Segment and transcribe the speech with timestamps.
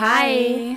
[0.00, 0.76] Hi!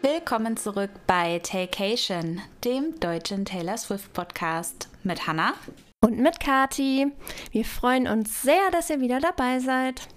[0.00, 5.54] Willkommen zurück bei Taycation, dem deutschen Taylor Swift Podcast mit Hannah
[6.04, 7.12] und mit Kati.
[7.52, 10.08] Wir freuen uns sehr, dass ihr wieder dabei seid.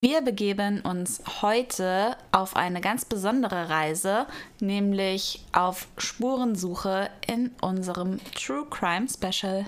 [0.00, 4.26] Wir begeben uns heute auf eine ganz besondere Reise,
[4.60, 9.64] nämlich auf Spurensuche in unserem True Crime Special.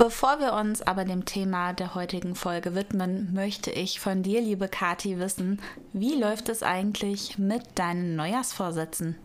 [0.00, 4.66] Bevor wir uns aber dem Thema der heutigen Folge widmen, möchte ich von dir, liebe
[4.66, 5.60] Kati, wissen,
[5.92, 9.16] wie läuft es eigentlich mit deinen Neujahrsvorsätzen?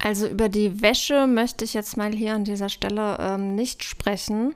[0.00, 4.54] Also über die Wäsche möchte ich jetzt mal hier an dieser Stelle ähm, nicht sprechen.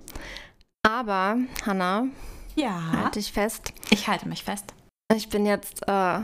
[0.84, 2.06] Aber, Hanna,
[2.54, 2.80] ja.
[2.92, 3.72] halt dich fest.
[3.90, 4.66] Ich halte mich fest.
[5.12, 6.20] Ich bin jetzt äh,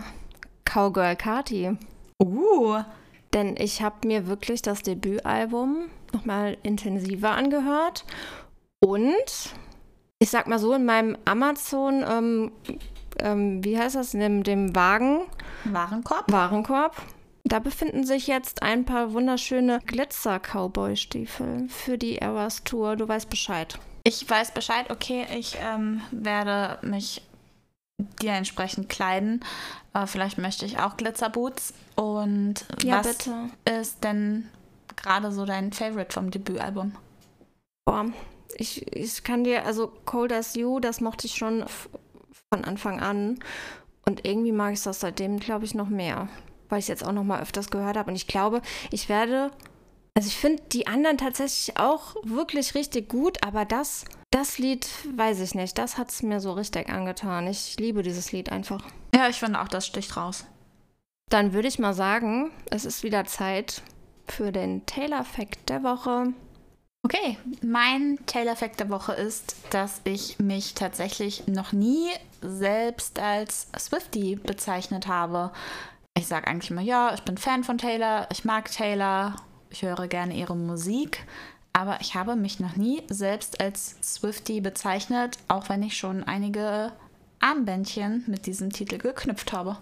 [0.65, 1.77] Cowgirl Kati.
[2.23, 2.85] Uh.
[3.33, 8.05] Denn ich habe mir wirklich das Debütalbum nochmal intensiver angehört
[8.85, 9.55] und
[10.19, 12.53] ich sag mal so, in meinem Amazon, ähm,
[13.19, 15.23] ähm, wie heißt das, in dem, dem Wagen?
[15.65, 16.31] Warenkorb?
[16.31, 16.97] Warenkorb.
[17.45, 22.97] Da befinden sich jetzt ein paar wunderschöne Glitzer-Cowboy-Stiefel für die Eras Tour.
[22.97, 23.79] Du weißt Bescheid.
[24.05, 27.23] Ich weiß Bescheid, okay, ich ähm, werde mich
[28.23, 29.45] dir entsprechend kleiden.
[29.93, 31.75] Äh, vielleicht möchte ich auch Glitzerboots.
[31.97, 33.51] Und ja, was bitte.
[33.79, 34.49] ist denn
[34.97, 36.97] gerade so dein Favorite vom Debütalbum?
[37.85, 38.07] Boah,
[38.57, 41.65] ich, ich kann dir, also Cold as You, das mochte ich schon
[42.53, 43.39] von Anfang an.
[44.07, 46.29] Und irgendwie mag ich das seitdem, glaube ich, noch mehr.
[46.69, 48.11] Weil ich es jetzt auch noch mal öfters gehört habe.
[48.11, 49.51] Und ich glaube, ich werde.
[50.17, 55.41] Also ich finde die anderen tatsächlich auch wirklich richtig gut, aber das, das Lied, weiß
[55.41, 57.49] ich nicht, das hat es mir so richtig angetan.
[57.49, 58.85] Ich liebe dieses Lied einfach.
[59.13, 60.47] Ja, ich finde auch, das sticht raus.
[61.31, 63.83] Dann würde ich mal sagen, es ist wieder Zeit
[64.29, 66.33] für den Taylor-Fact der Woche.
[67.05, 72.09] Okay, mein Taylor-Fact der Woche ist, dass ich mich tatsächlich noch nie
[72.41, 75.53] selbst als Swifty bezeichnet habe.
[76.17, 79.37] Ich sage eigentlich immer, ja, ich bin Fan von Taylor, ich mag Taylor,
[79.69, 81.27] ich höre gerne ihre Musik,
[81.75, 86.91] aber ich habe mich noch nie selbst als Swifty bezeichnet, auch wenn ich schon einige
[87.39, 89.77] Armbändchen mit diesem Titel geknüpft habe.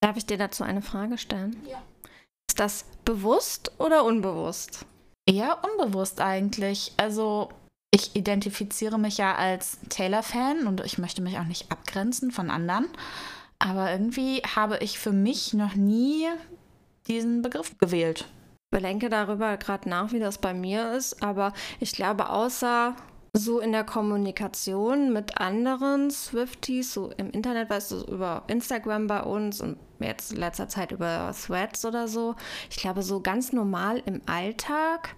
[0.00, 1.56] Darf ich dir dazu eine Frage stellen?
[1.70, 1.80] Ja.
[2.50, 4.84] Ist das bewusst oder unbewusst?
[5.26, 6.92] Eher unbewusst eigentlich.
[6.96, 7.50] Also
[7.90, 12.86] ich identifiziere mich ja als Taylor-Fan und ich möchte mich auch nicht abgrenzen von anderen.
[13.58, 16.26] Aber irgendwie habe ich für mich noch nie
[17.08, 18.28] diesen Begriff gewählt.
[18.72, 21.22] Ich bedenke darüber gerade nach, wie das bei mir ist.
[21.22, 22.94] Aber ich glaube, außer
[23.36, 29.22] so in der Kommunikation mit anderen Swifties, so im Internet, weißt du, über Instagram bei
[29.22, 32.34] uns und jetzt in letzter Zeit über Threads oder so.
[32.70, 35.14] Ich glaube, so ganz normal im Alltag,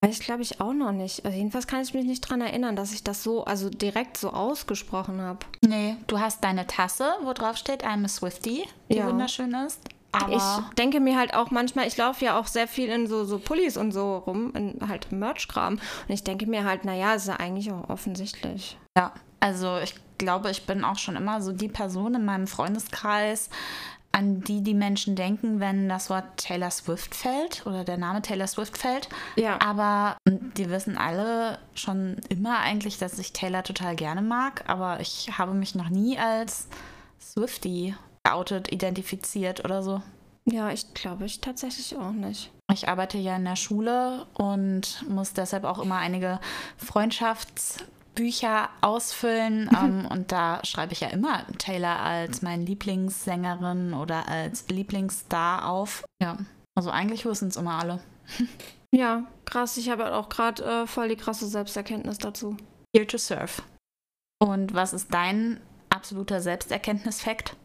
[0.00, 1.24] weiß ich glaube ich auch noch nicht.
[1.24, 4.30] Also jedenfalls kann ich mich nicht daran erinnern, dass ich das so, also direkt so
[4.30, 5.40] ausgesprochen habe.
[5.64, 9.06] Nee, du hast deine Tasse, wo drauf steht, I'm a Swifty, die ja.
[9.06, 9.80] wunderschön ist.
[10.12, 13.24] Aber ich denke mir halt auch manchmal, ich laufe ja auch sehr viel in so,
[13.24, 15.74] so Pullis und so rum, in halt Merch-Kram.
[15.74, 18.78] Und ich denke mir halt, naja, ist ja eigentlich auch offensichtlich.
[18.96, 23.50] Ja, also ich glaube, ich bin auch schon immer so die Person in meinem Freundeskreis,
[24.10, 28.46] an die die Menschen denken, wenn das Wort Taylor Swift fällt oder der Name Taylor
[28.46, 29.08] Swift fällt.
[29.36, 29.60] Ja.
[29.60, 35.38] Aber die wissen alle schon immer eigentlich, dass ich Taylor total gerne mag, aber ich
[35.38, 36.68] habe mich noch nie als
[37.20, 37.94] Swifty
[38.28, 40.02] geoutet, identifiziert oder so.
[40.50, 42.50] Ja, ich glaube ich tatsächlich auch nicht.
[42.72, 46.40] Ich arbeite ja in der Schule und muss deshalb auch immer einige
[46.78, 49.70] Freundschaftsbücher ausfüllen.
[49.78, 56.04] ähm, und da schreibe ich ja immer Taylor als meine Lieblingssängerin oder als Lieblingsstar auf.
[56.22, 56.38] Ja,
[56.74, 58.00] also eigentlich wissen es immer alle.
[58.94, 59.76] ja, krass.
[59.76, 62.56] Ich habe auch gerade äh, voll die krasse Selbsterkenntnis dazu.
[62.94, 63.62] Here to serve.
[64.40, 65.60] Und was ist dein
[65.90, 67.56] absoluter Selbsterkenntnisfakt?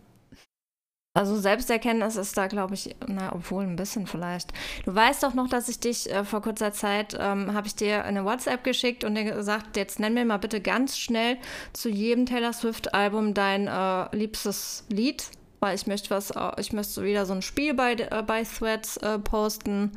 [1.15, 4.51] Also Selbsterkenntnis ist da, glaube ich, na, obwohl ein bisschen vielleicht.
[4.83, 8.04] Du weißt doch noch, dass ich dich äh, vor kurzer Zeit, ähm, habe ich dir
[8.04, 11.38] eine WhatsApp geschickt und dir gesagt, jetzt nenn mir mal bitte ganz schnell
[11.71, 15.30] zu jedem Taylor Swift-Album dein äh, liebstes Lied,
[15.60, 18.98] weil ich möchte was, äh, ich möchte wieder so ein Spiel bei, äh, bei Threads
[18.98, 19.92] äh, posten,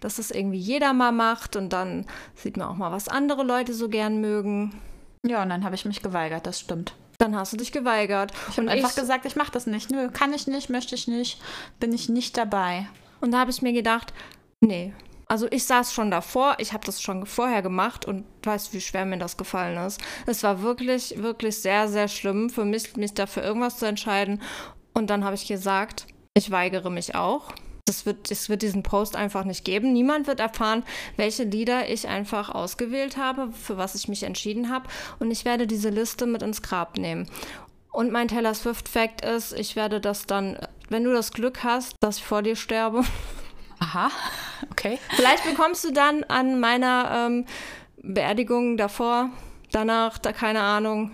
[0.00, 2.04] dass das irgendwie jeder mal macht und dann
[2.34, 4.78] sieht man auch mal, was andere Leute so gern mögen.
[5.26, 6.92] Ja, und dann habe ich mich geweigert, das stimmt.
[7.18, 8.32] Dann hast du dich geweigert.
[8.50, 9.90] Ich habe einfach gesagt, ich mache das nicht.
[9.90, 11.40] Nö, kann ich nicht, möchte ich nicht,
[11.80, 12.88] bin ich nicht dabei.
[13.20, 14.12] Und da habe ich mir gedacht,
[14.60, 14.92] nee.
[15.26, 19.04] Also ich saß schon davor, ich habe das schon vorher gemacht und weißt, wie schwer
[19.04, 20.00] mir das gefallen ist.
[20.26, 24.40] Es war wirklich, wirklich sehr, sehr schlimm für mich, mich dafür irgendwas zu entscheiden.
[24.94, 27.52] Und dann habe ich gesagt, ich weigere mich auch.
[27.88, 29.92] Es wird, es wird diesen Post einfach nicht geben.
[29.92, 30.82] Niemand wird erfahren,
[31.16, 34.88] welche Lieder ich einfach ausgewählt habe, für was ich mich entschieden habe.
[35.18, 37.28] Und ich werde diese Liste mit ins Grab nehmen.
[37.92, 40.58] Und mein Taylor Swift Fact ist, ich werde das dann
[40.88, 43.04] wenn du das Glück hast, dass ich vor dir sterbe.
[43.78, 44.10] Aha,
[44.70, 44.98] okay.
[45.10, 47.46] Vielleicht bekommst du dann an meiner ähm,
[48.02, 49.30] Beerdigung davor,
[49.70, 51.12] danach, da keine Ahnung,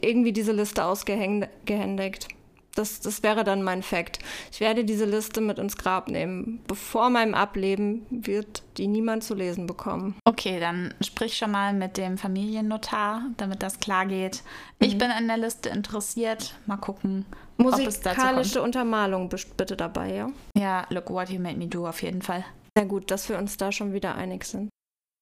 [0.00, 2.28] irgendwie diese Liste ausgehändigt.
[2.74, 4.18] Das, das wäre dann mein Fakt.
[4.50, 6.60] Ich werde diese Liste mit ins Grab nehmen.
[6.66, 10.16] Bevor meinem Ableben wird die niemand zu lesen bekommen.
[10.24, 14.42] Okay, dann sprich schon mal mit dem Familiennotar, damit das klar geht.
[14.80, 14.98] Ich mhm.
[14.98, 16.54] bin an der Liste interessiert.
[16.66, 17.24] Mal gucken.
[17.56, 20.30] Musikalische Untermalung bitte dabei, ja?
[20.56, 22.44] Ja, Look What You Made Me Do auf jeden Fall.
[22.76, 24.68] Sehr gut, dass wir uns da schon wieder einig sind.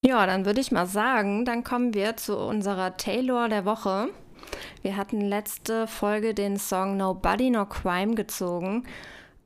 [0.04, 4.08] Ja, dann würde ich mal sagen, dann kommen wir zu unserer Taylor der Woche.
[4.82, 8.84] Wir hatten letzte Folge den Song Nobody No Crime gezogen.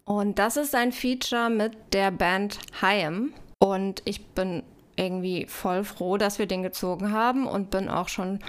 [0.05, 3.33] Und das ist ein Feature mit der Band Haim.
[3.59, 4.63] Und ich bin
[4.97, 8.41] irgendwie voll froh, dass wir den gezogen haben und bin auch schon,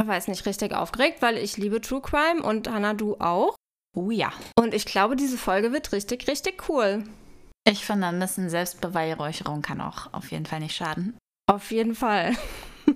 [0.00, 3.56] ich weiß nicht, richtig aufgeregt, weil ich liebe True Crime und Hannah, du auch.
[3.96, 4.32] Oh ja.
[4.58, 7.04] Und ich glaube, diese Folge wird richtig, richtig cool.
[7.68, 11.16] Ich finde, ein bisschen Selbstbeweihräucherung kann auch auf jeden Fall nicht schaden.
[11.46, 12.32] Auf jeden Fall.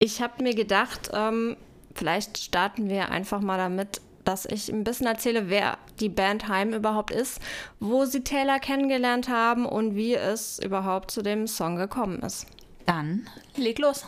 [0.00, 1.56] Ich habe mir gedacht, ähm,
[1.98, 6.72] vielleicht starten wir einfach mal damit, dass ich ein bisschen erzähle, wer die Band Heim
[6.72, 7.40] überhaupt ist,
[7.80, 12.46] wo sie Taylor kennengelernt haben und wie es überhaupt zu dem Song gekommen ist.
[12.86, 14.06] Dann leg los.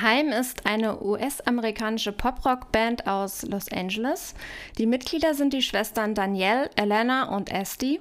[0.00, 4.34] Heim ist eine US-amerikanische Pop-Rock-Band aus Los Angeles.
[4.76, 8.00] Die Mitglieder sind die Schwestern Danielle, Elena und Esty.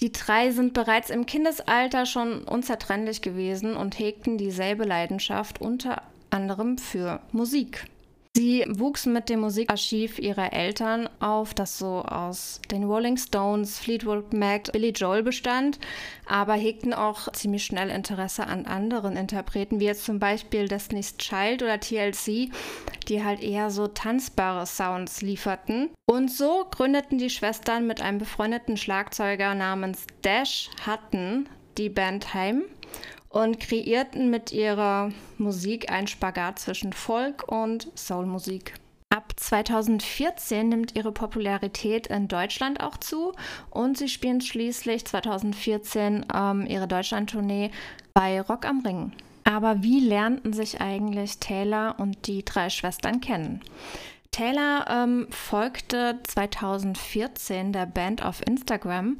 [0.00, 6.78] Die drei sind bereits im Kindesalter schon unzertrennlich gewesen und hegten dieselbe Leidenschaft unter anderem
[6.78, 7.86] für Musik.
[8.34, 14.32] Sie wuchsen mit dem Musikarchiv ihrer Eltern auf, das so aus den Rolling Stones, Fleetwood
[14.32, 15.78] Mac, Billy Joel bestand,
[16.24, 21.62] aber hegten auch ziemlich schnell Interesse an anderen Interpreten, wie jetzt zum Beispiel Destiny's Child
[21.62, 22.50] oder TLC,
[23.06, 25.90] die halt eher so tanzbare Sounds lieferten.
[26.10, 32.64] Und so gründeten die Schwestern mit einem befreundeten Schlagzeuger namens Dash Hutton die Band Heim
[33.32, 38.74] und kreierten mit ihrer Musik einen Spagat zwischen Folk und Soulmusik.
[39.08, 43.32] Ab 2014 nimmt ihre Popularität in Deutschland auch zu
[43.70, 47.70] und sie spielen schließlich 2014 ähm, ihre Deutschlandtournee
[48.14, 49.12] bei Rock am Ring.
[49.44, 53.60] Aber wie lernten sich eigentlich Taylor und die drei Schwestern kennen?
[54.30, 59.18] Taylor ähm, folgte 2014 der Band auf Instagram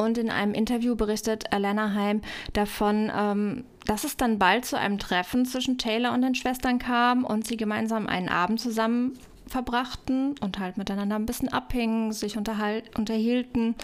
[0.00, 2.22] und in einem Interview berichtet Alana Heim
[2.54, 7.24] davon, ähm, dass es dann bald zu einem Treffen zwischen Taylor und den Schwestern kam
[7.24, 13.74] und sie gemeinsam einen Abend zusammen verbrachten und halt miteinander ein bisschen abhingen, sich unterhielten.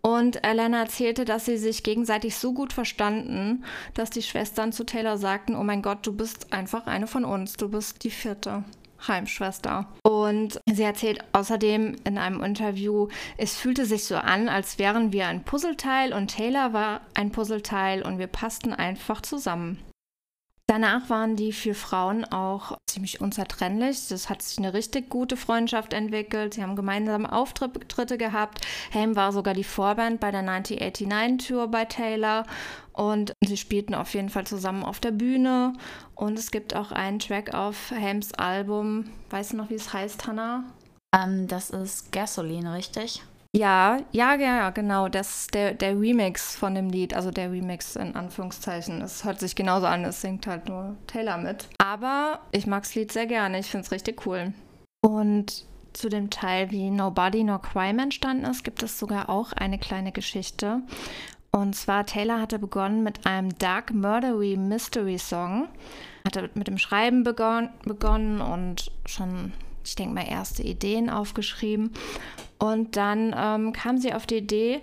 [0.00, 5.18] Und Alana erzählte, dass sie sich gegenseitig so gut verstanden, dass die Schwestern zu Taylor
[5.18, 8.64] sagten, oh mein Gott, du bist einfach eine von uns, du bist die vierte.
[9.06, 9.86] Heimschwester.
[10.02, 15.26] Und sie erzählt außerdem in einem Interview, es fühlte sich so an, als wären wir
[15.28, 19.78] ein Puzzleteil und Taylor war ein Puzzleteil und wir passten einfach zusammen.
[20.70, 24.08] Danach waren die vier Frauen auch ziemlich unzertrennlich.
[24.08, 26.52] Das hat sich eine richtig gute Freundschaft entwickelt.
[26.52, 28.66] Sie haben gemeinsame Auftritte gehabt.
[28.90, 32.44] Helm war sogar die Vorband bei der 1989-Tour bei Taylor.
[32.98, 35.72] Und sie spielten auf jeden Fall zusammen auf der Bühne.
[36.16, 39.04] Und es gibt auch einen Track auf Helms Album.
[39.30, 40.64] Weißt du noch, wie es heißt, Hannah?
[41.14, 43.22] Ähm, das ist Gasoline, richtig?
[43.56, 45.08] Ja, ja, ja, genau.
[45.08, 49.00] Das ist der, der Remix von dem Lied, also der Remix in Anführungszeichen.
[49.00, 51.68] Es hört sich genauso an, es singt halt nur Taylor mit.
[51.78, 54.52] Aber ich mag das Lied sehr gerne, ich finde es richtig cool.
[55.02, 59.78] Und zu dem Teil, wie Nobody No Crime entstanden ist, gibt es sogar auch eine
[59.78, 60.82] kleine Geschichte.
[61.58, 65.68] Und zwar, Taylor hatte begonnen mit einem Dark Murdery Mystery Song.
[66.24, 69.52] Hatte mit dem Schreiben begon begonnen und schon
[69.84, 71.92] ich denke mal, erste Ideen aufgeschrieben.
[72.58, 74.82] Und dann ähm, kam sie auf die Idee,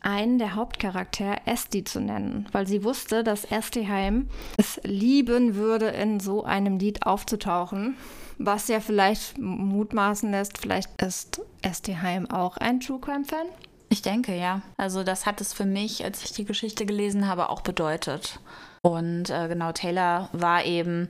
[0.00, 5.88] einen der Hauptcharaktere Esti zu nennen, weil sie wusste, dass Esti Heim es lieben würde,
[5.88, 7.96] in so einem Lied aufzutauchen.
[8.38, 13.46] Was ja vielleicht mutmaßen lässt, vielleicht ist Esti Heim auch ein True Crime-Fan.
[13.88, 14.62] Ich denke, ja.
[14.76, 18.40] Also das hat es für mich, als ich die Geschichte gelesen habe, auch bedeutet.
[18.82, 21.08] Und äh, genau, Taylor war eben,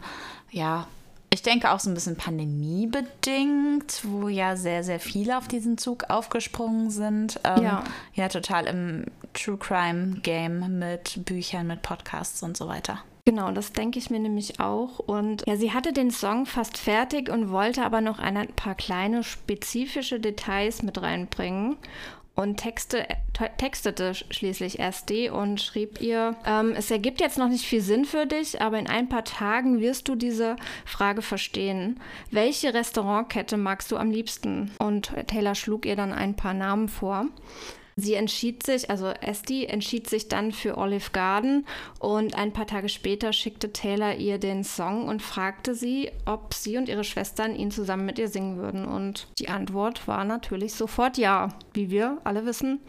[0.51, 0.87] ja,
[1.31, 6.05] ich denke auch so ein bisschen pandemiebedingt, wo ja sehr, sehr viele auf diesen Zug
[6.09, 7.41] aufgesprungen sind.
[7.45, 7.85] Ähm, ja.
[8.15, 9.05] ja, total im
[9.35, 13.01] True Crime Game mit Büchern, mit Podcasts und so weiter.
[13.27, 15.01] Genau, das denke ich mir nämlich auch.
[15.01, 19.25] Und ja, sie hatte den Song fast fertig und wollte aber noch ein paar kleine
[19.25, 21.77] spezifische Details mit reinbringen.
[22.37, 23.07] Und texte,
[23.57, 28.27] textete schließlich SD und schrieb ihr, ähm, es ergibt jetzt noch nicht viel Sinn für
[28.27, 31.99] dich, aber in ein paar Tagen wirst du diese Frage verstehen.
[32.31, 34.71] Welche Restaurantkette magst du am liebsten?
[34.79, 37.27] Und Taylor schlug ihr dann ein paar Namen vor.
[37.99, 41.67] Sie entschied sich, also Esty entschied sich dann für Olive Garden
[41.99, 46.77] und ein paar Tage später schickte Taylor ihr den Song und fragte sie, ob sie
[46.77, 48.85] und ihre Schwestern ihn zusammen mit ihr singen würden.
[48.85, 52.81] Und die Antwort war natürlich sofort ja, wie wir alle wissen.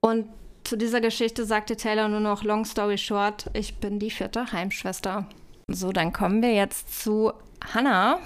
[0.00, 0.26] Und
[0.64, 5.26] zu dieser Geschichte sagte Taylor nur noch, long story short, ich bin die vierte Heimschwester.
[5.66, 7.34] So, dann kommen wir jetzt zu
[7.74, 8.18] Hannah,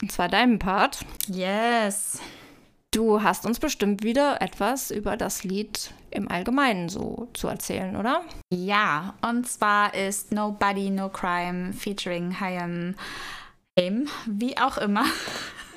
[0.00, 1.00] und zwar deinem Part.
[1.28, 2.18] Yes.
[2.96, 8.22] Du hast uns bestimmt wieder etwas über das Lied im Allgemeinen so zu erzählen, oder?
[8.50, 12.94] Ja, und zwar ist Nobody No Crime featuring Hayam
[13.78, 15.04] Aim, wie auch immer.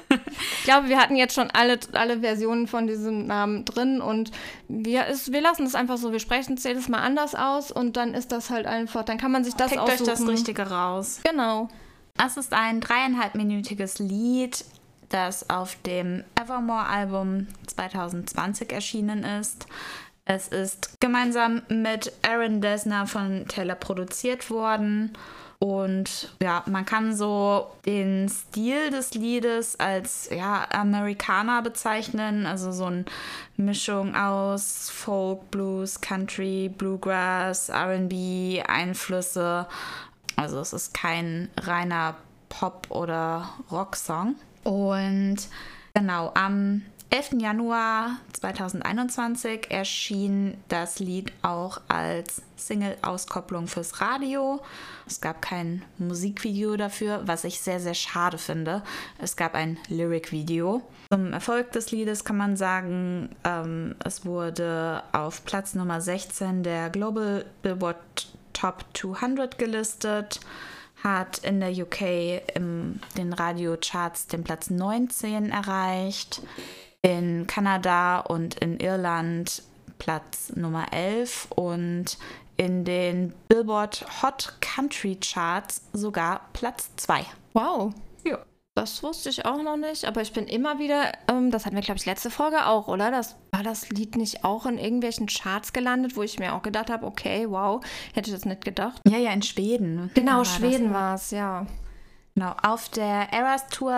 [0.10, 4.32] ich glaube, wir hatten jetzt schon alle, alle Versionen von diesem Namen drin und
[4.70, 6.14] wir, ist, wir lassen es einfach so.
[6.14, 9.34] Wir sprechen es jedes Mal anders aus und dann ist das halt einfach, dann kann
[9.34, 10.04] man sich das Pickt aussuchen.
[10.04, 11.20] euch das Richtige raus.
[11.30, 11.68] Genau.
[12.18, 14.64] Es ist ein dreieinhalbminütiges Lied
[15.10, 19.68] das auf dem Evermore-Album 2020 erschienen ist.
[20.26, 25.14] Es ist gemeinsam mit Aaron Desner von Taylor produziert worden.
[25.58, 32.86] Und ja, man kann so den Stil des Liedes als ja, Amerikaner bezeichnen, also so
[32.86, 33.04] eine
[33.58, 39.68] Mischung aus Folk, Blues, Country, Bluegrass, RB, Einflüsse.
[40.38, 42.16] Also es ist kein reiner
[42.48, 44.36] Pop- oder Rocksong.
[44.64, 45.38] Und
[45.94, 47.42] genau, am 11.
[47.42, 54.62] Januar 2021 erschien das Lied auch als Single-Auskopplung fürs Radio.
[55.08, 58.84] Es gab kein Musikvideo dafür, was ich sehr, sehr schade finde.
[59.18, 60.84] Es gab ein Lyric-Video.
[61.12, 66.92] Zum Erfolg des Liedes kann man sagen, ähm, es wurde auf Platz Nummer 16 der
[66.92, 67.98] Global Billboard
[68.54, 70.42] Top 200 gelistet
[71.04, 72.02] hat in der UK
[72.56, 76.42] in den Radiocharts den Platz 19 erreicht,
[77.02, 79.64] in Kanada und in Irland
[79.98, 82.18] Platz Nummer 11 und
[82.58, 87.26] in den Billboard Hot Country Charts sogar Platz 2.
[87.54, 87.94] Wow.
[88.80, 91.84] Das wusste ich auch noch nicht, aber ich bin immer wieder, ähm, das hatten wir,
[91.84, 93.12] glaube ich, letzte Folge auch, oder?
[93.12, 96.90] Das war das Lied nicht auch in irgendwelchen Charts gelandet, wo ich mir auch gedacht
[96.90, 97.84] habe, okay, wow,
[98.14, 99.02] hätte ich das nicht gedacht.
[99.06, 100.12] Ja, ja, in Schweden.
[100.14, 101.66] Genau, war Schweden war es, ja.
[102.36, 103.92] Genau, auf der Eras Tour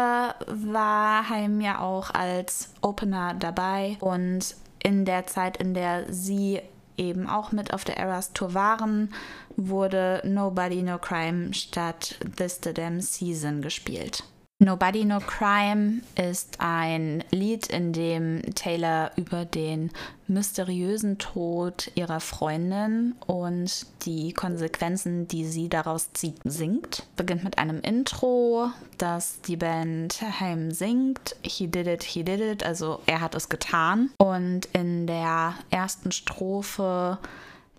[0.48, 6.60] war Heim ja auch als Opener dabei und in der Zeit, in der sie
[6.98, 9.14] eben auch mit auf der Eras Tour waren,
[9.58, 14.24] wurde Nobody No Crime statt This the Damn Season gespielt.
[14.64, 19.90] Nobody No Crime ist ein Lied, in dem Taylor über den
[20.28, 27.08] mysteriösen Tod ihrer Freundin und die Konsequenzen, die sie daraus zieht, singt.
[27.16, 31.36] Beginnt mit einem Intro, das die Band Heim singt.
[31.42, 34.12] He did it, he did it, also er hat es getan.
[34.18, 37.18] Und in der ersten Strophe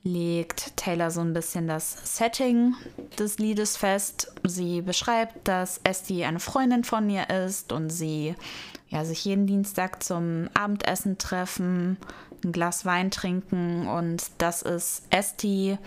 [0.04, 2.74] legt Taylor so ein bisschen das Setting
[3.18, 4.32] des Liedes fest.
[4.44, 8.34] Sie beschreibt, dass Esty eine Freundin von ihr ist und sie
[8.88, 11.96] ja, sich jeden Dienstag zum Abendessen treffen,
[12.44, 15.78] ein Glas Wein trinken und dass es Esty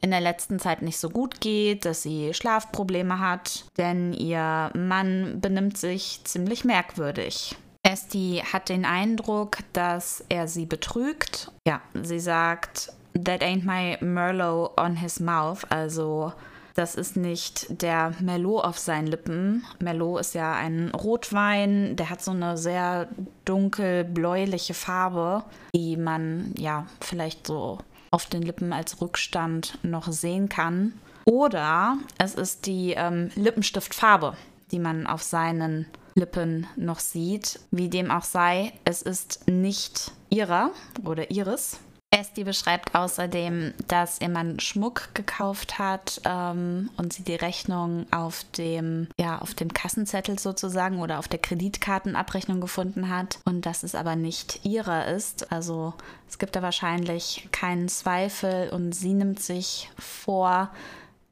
[0.00, 5.40] in der letzten Zeit nicht so gut geht, dass sie Schlafprobleme hat, denn ihr Mann
[5.40, 7.56] benimmt sich ziemlich merkwürdig.
[7.82, 11.50] Esty hat den Eindruck, dass er sie betrügt.
[11.66, 12.92] Ja, sie sagt,
[13.24, 15.64] That ain't my Merlot on his mouth.
[15.70, 16.32] Also,
[16.74, 19.64] das ist nicht der Merlot auf seinen Lippen.
[19.80, 23.08] Merlot ist ja ein Rotwein, der hat so eine sehr
[23.44, 25.42] dunkel bläuliche Farbe,
[25.74, 27.78] die man ja vielleicht so
[28.10, 30.92] auf den Lippen als Rückstand noch sehen kann.
[31.24, 34.34] Oder es ist die ähm, Lippenstiftfarbe,
[34.70, 37.60] die man auf seinen Lippen noch sieht.
[37.70, 40.70] Wie dem auch sei, es ist nicht ihrer
[41.04, 41.80] oder ihres.
[42.18, 48.44] Esti beschreibt außerdem, dass ihr Mann Schmuck gekauft hat ähm, und sie die Rechnung auf
[48.56, 53.94] dem, ja, auf dem Kassenzettel sozusagen oder auf der Kreditkartenabrechnung gefunden hat und dass es
[53.94, 55.52] aber nicht ihrer ist.
[55.52, 55.94] Also
[56.28, 60.70] es gibt da wahrscheinlich keinen Zweifel und sie nimmt sich vor,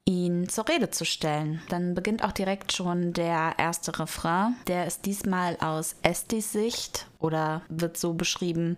[0.04, 1.60] ihn zur Rede zu stellen.
[1.68, 4.54] Dann beginnt auch direkt schon der erste Refrain.
[4.68, 8.76] Der ist diesmal aus Estis Sicht oder wird so beschrieben,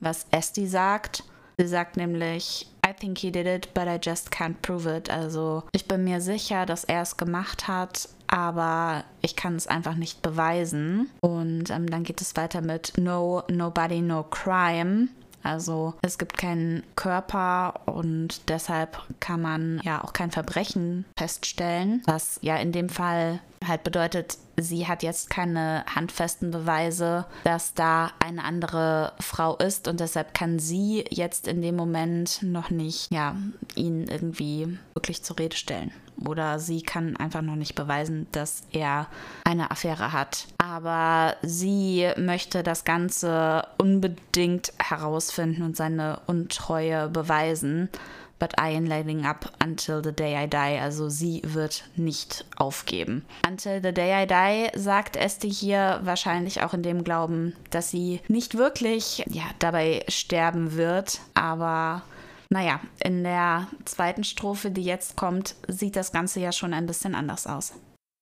[0.00, 1.24] was Esti sagt.
[1.58, 5.08] Sie sagt nämlich, I think he did it, but I just can't prove it.
[5.08, 9.94] Also ich bin mir sicher, dass er es gemacht hat, aber ich kann es einfach
[9.94, 11.08] nicht beweisen.
[11.22, 15.08] Und ähm, dann geht es weiter mit No, Nobody, No Crime.
[15.42, 22.38] Also es gibt keinen Körper und deshalb kann man ja auch kein Verbrechen feststellen, was
[22.42, 28.44] ja in dem Fall halt bedeutet, sie hat jetzt keine handfesten Beweise, dass da eine
[28.44, 33.36] andere Frau ist und deshalb kann sie jetzt in dem Moment noch nicht, ja,
[33.74, 35.92] ihn irgendwie wirklich zur Rede stellen.
[36.24, 39.06] Oder sie kann einfach noch nicht beweisen, dass er
[39.44, 40.46] eine Affäre hat.
[40.56, 47.90] Aber sie möchte das Ganze unbedingt herausfinden und seine Untreue beweisen
[48.38, 50.78] but I am letting up until the day I die.
[50.80, 53.24] Also sie wird nicht aufgeben.
[53.46, 58.20] Until the day I die sagt Esti hier wahrscheinlich auch in dem Glauben, dass sie
[58.28, 62.02] nicht wirklich ja, dabei sterben wird, aber
[62.48, 67.14] naja, in der zweiten Strophe, die jetzt kommt, sieht das Ganze ja schon ein bisschen
[67.14, 67.72] anders aus.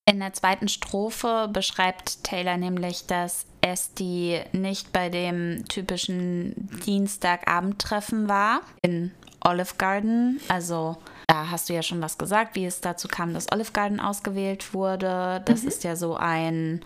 [0.07, 6.53] In der zweiten Strophe beschreibt Taylor nämlich, dass Esti nicht bei dem typischen
[6.85, 9.11] Dienstagabendtreffen war in
[9.45, 10.41] Olive Garden.
[10.47, 10.97] Also
[11.27, 14.73] da hast du ja schon was gesagt, wie es dazu kam, dass Olive Garden ausgewählt
[14.73, 15.41] wurde.
[15.45, 15.67] Das mhm.
[15.67, 16.81] ist ja so ein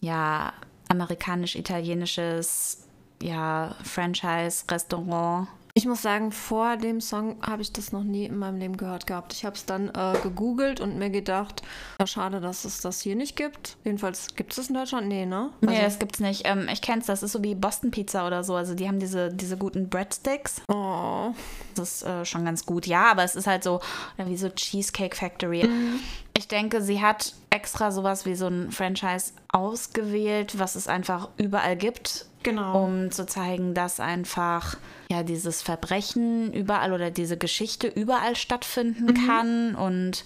[0.00, 0.52] ja
[0.88, 2.84] amerikanisch-italienisches
[3.22, 8.58] ja Franchise-Restaurant ich muss sagen, vor dem Song habe ich das noch nie in meinem
[8.58, 9.32] Leben gehört gehabt.
[9.32, 11.62] Ich habe es dann äh, gegoogelt und mir gedacht,
[11.98, 13.78] ja, schade, dass es das hier nicht gibt.
[13.82, 15.08] Jedenfalls gibt es das in Deutschland?
[15.08, 15.50] Nee, ne?
[15.62, 16.42] Also, nee, das gibt es nicht.
[16.44, 18.54] Ähm, ich kenne es, das ist so wie Boston Pizza oder so.
[18.54, 20.60] Also die haben diese, diese guten Breadsticks.
[20.68, 21.32] Oh.
[21.74, 22.86] Das ist äh, schon ganz gut.
[22.86, 23.80] Ja, aber es ist halt so
[24.18, 25.66] wie so Cheesecake Factory.
[25.66, 26.00] Mhm.
[26.36, 31.76] Ich denke, sie hat extra sowas wie so ein Franchise ausgewählt, was es einfach überall
[31.76, 32.26] gibt.
[32.42, 32.84] Genau.
[32.84, 34.76] Um zu zeigen, dass einfach
[35.10, 39.26] ja dieses Verbrechen überall oder diese Geschichte überall stattfinden mhm.
[39.26, 40.24] kann und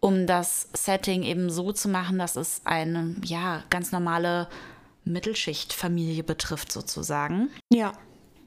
[0.00, 4.48] um das Setting eben so zu machen, dass es eine ja ganz normale
[5.04, 7.50] Mittelschichtfamilie betrifft sozusagen.
[7.72, 7.92] Ja.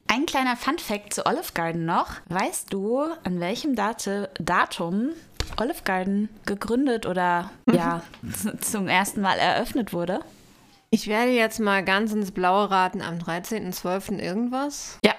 [0.08, 2.14] Ein kleiner Fun-Fact zu Olive Garden noch.
[2.30, 5.10] Weißt du, an welchem Date, Datum
[5.58, 7.76] Olive Garden gegründet oder mhm.
[7.76, 8.04] ja
[8.62, 10.22] zum ersten Mal eröffnet wurde?
[10.92, 14.18] Ich werde jetzt mal ganz ins Blaue raten, am 13.12.
[14.18, 14.98] irgendwas?
[15.06, 15.14] Ja,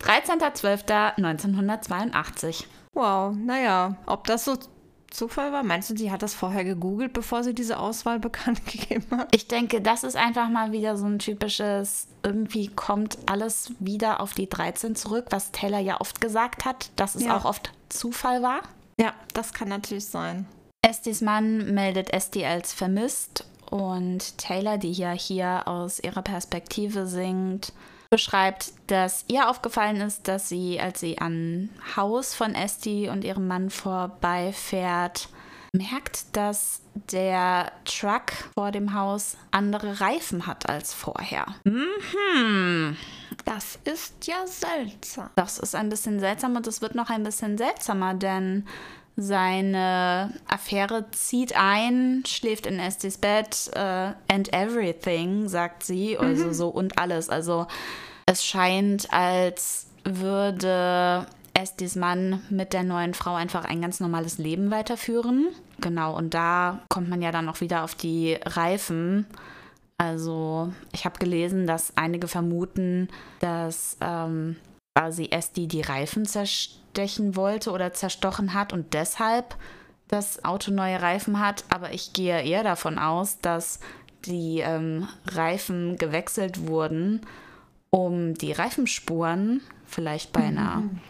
[0.00, 2.64] 13.12.1982.
[2.92, 4.58] Wow, naja, ob das so
[5.12, 5.62] Zufall war?
[5.62, 9.32] Meinst du, sie hat das vorher gegoogelt, bevor sie diese Auswahl bekannt gegeben hat?
[9.34, 14.34] Ich denke, das ist einfach mal wieder so ein typisches, irgendwie kommt alles wieder auf
[14.34, 17.36] die 13 zurück, was Taylor ja oft gesagt hat, dass es ja.
[17.36, 18.62] auch oft Zufall war.
[19.00, 20.46] Ja, das kann natürlich sein.
[20.84, 27.72] Estis Mann meldet Esti als vermisst und Taylor, die ja hier aus ihrer Perspektive singt,
[28.10, 33.48] beschreibt, dass ihr aufgefallen ist, dass sie, als sie am Haus von Esti und ihrem
[33.48, 35.30] Mann vorbeifährt,
[35.72, 41.46] merkt, dass der Truck vor dem Haus andere Reifen hat als vorher.
[41.64, 42.98] Mhm.
[43.46, 45.30] Das ist ja seltsam.
[45.36, 48.66] Das ist ein bisschen seltsam und es wird noch ein bisschen seltsamer, denn
[49.16, 56.52] seine Affäre zieht ein, schläft in Estes Bett, uh, and everything, sagt sie, also mhm.
[56.54, 57.28] so und alles.
[57.28, 57.66] Also
[58.26, 64.70] es scheint, als würde Estes Mann mit der neuen Frau einfach ein ganz normales Leben
[64.70, 65.48] weiterführen.
[65.80, 69.26] Genau, und da kommt man ja dann auch wieder auf die Reifen.
[69.98, 73.08] Also ich habe gelesen, dass einige vermuten,
[73.40, 74.56] dass ähm,
[74.94, 79.56] quasi Esti die Reifen zerstechen wollte oder zerstochen hat und deshalb
[80.08, 81.64] das Auto neue Reifen hat.
[81.70, 83.80] Aber ich gehe eher davon aus, dass
[84.26, 87.22] die ähm, Reifen gewechselt wurden,
[87.90, 91.00] um die Reifenspuren vielleicht bei einer mhm.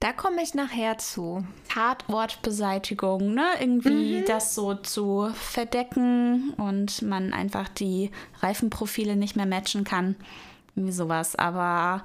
[0.00, 1.44] Da komme ich nachher zu.
[1.68, 3.46] Tatortbeseitigung, ne?
[3.58, 4.24] Irgendwie mhm.
[4.26, 10.14] das so zu verdecken und man einfach die Reifenprofile nicht mehr matchen kann.
[10.76, 11.34] Wie sowas.
[11.34, 12.04] Aber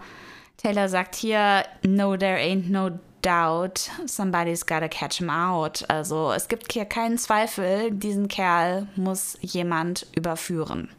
[0.58, 5.84] Taylor sagt hier, no, there ain't no doubt, somebody's gotta catch him out.
[5.90, 10.90] Also es gibt hier keinen Zweifel, diesen Kerl muss jemand überführen.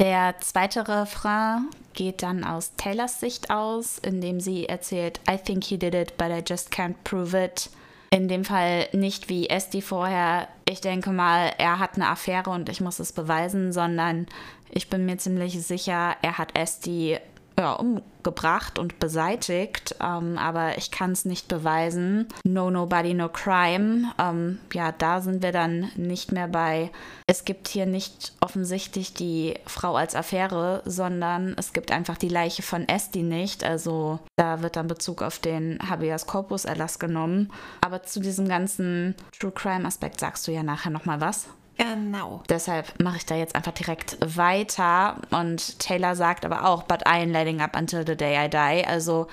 [0.00, 5.78] Der zweite Refrain geht dann aus Taylors Sicht aus, indem sie erzählt, I think he
[5.78, 7.70] did it, but I just can't prove it.
[8.10, 12.68] In dem Fall nicht wie Esti vorher, ich denke mal, er hat eine Affäre und
[12.68, 14.26] ich muss es beweisen, sondern
[14.70, 17.18] ich bin mir ziemlich sicher, er hat Esti
[17.58, 22.28] ja, umgebracht und beseitigt, ähm, aber ich kann es nicht beweisen.
[22.44, 24.12] No Nobody, No Crime.
[24.18, 26.90] Ähm, ja, da sind wir dann nicht mehr bei.
[27.26, 32.62] Es gibt hier nicht offensichtlich die Frau als Affäre, sondern es gibt einfach die Leiche
[32.62, 33.64] von Esti nicht.
[33.64, 37.52] Also da wird dann Bezug auf den Habeas Corpus Erlass genommen.
[37.80, 41.48] Aber zu diesem ganzen True Crime Aspekt sagst du ja nachher nochmal was.
[41.78, 42.42] Genau.
[42.48, 45.16] Deshalb mache ich da jetzt einfach direkt weiter.
[45.30, 48.86] Und Taylor sagt aber auch, but I ain't letting up until the day I die.
[48.86, 49.26] Also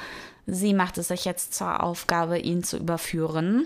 [0.48, 3.66] sie macht es sich jetzt zur Aufgabe, ihn zu überführen.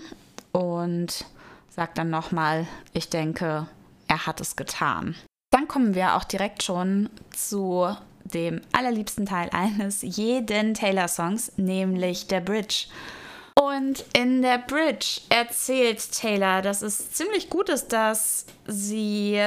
[0.52, 1.24] Und
[1.68, 3.66] sagt dann nochmal, ich denke,
[4.06, 5.16] er hat es getan.
[5.50, 12.40] Dann kommen wir auch direkt schon zu dem allerliebsten Teil eines jeden Taylor-Songs, nämlich der
[12.40, 12.86] Bridge.
[13.60, 19.40] Und in der Bridge erzählt Taylor, dass es ziemlich gut ist, dass sie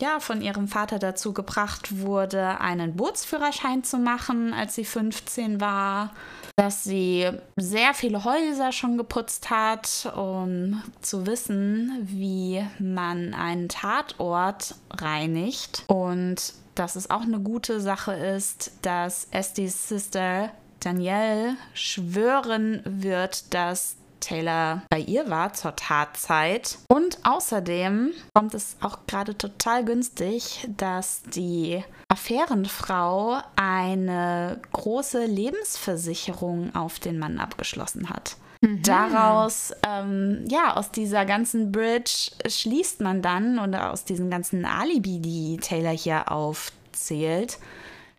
[0.00, 6.12] ja von ihrem Vater dazu gebracht wurde, einen Bootsführerschein zu machen, als sie 15 war.
[6.56, 14.76] Dass sie sehr viele Häuser schon geputzt hat, um zu wissen, wie man einen Tatort
[14.90, 15.84] reinigt.
[15.88, 23.96] Und dass es auch eine gute Sache ist, dass Estes Sister Danielle schwören wird, dass
[24.20, 26.78] Taylor bei ihr war zur Tatzeit.
[26.88, 36.98] Und außerdem kommt es auch gerade total günstig, dass die Affärenfrau eine große Lebensversicherung auf
[36.98, 38.36] den Mann abgeschlossen hat.
[38.64, 38.82] Mhm.
[38.82, 45.18] Daraus, ähm, ja, aus dieser ganzen Bridge schließt man dann oder aus diesem ganzen Alibi,
[45.18, 47.58] die Taylor hier aufzählt,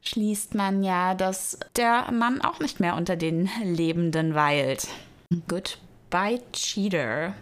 [0.06, 4.88] schließt man ja, dass der Mann auch nicht mehr unter den Lebenden weilt.
[5.48, 7.34] Goodbye, Cheater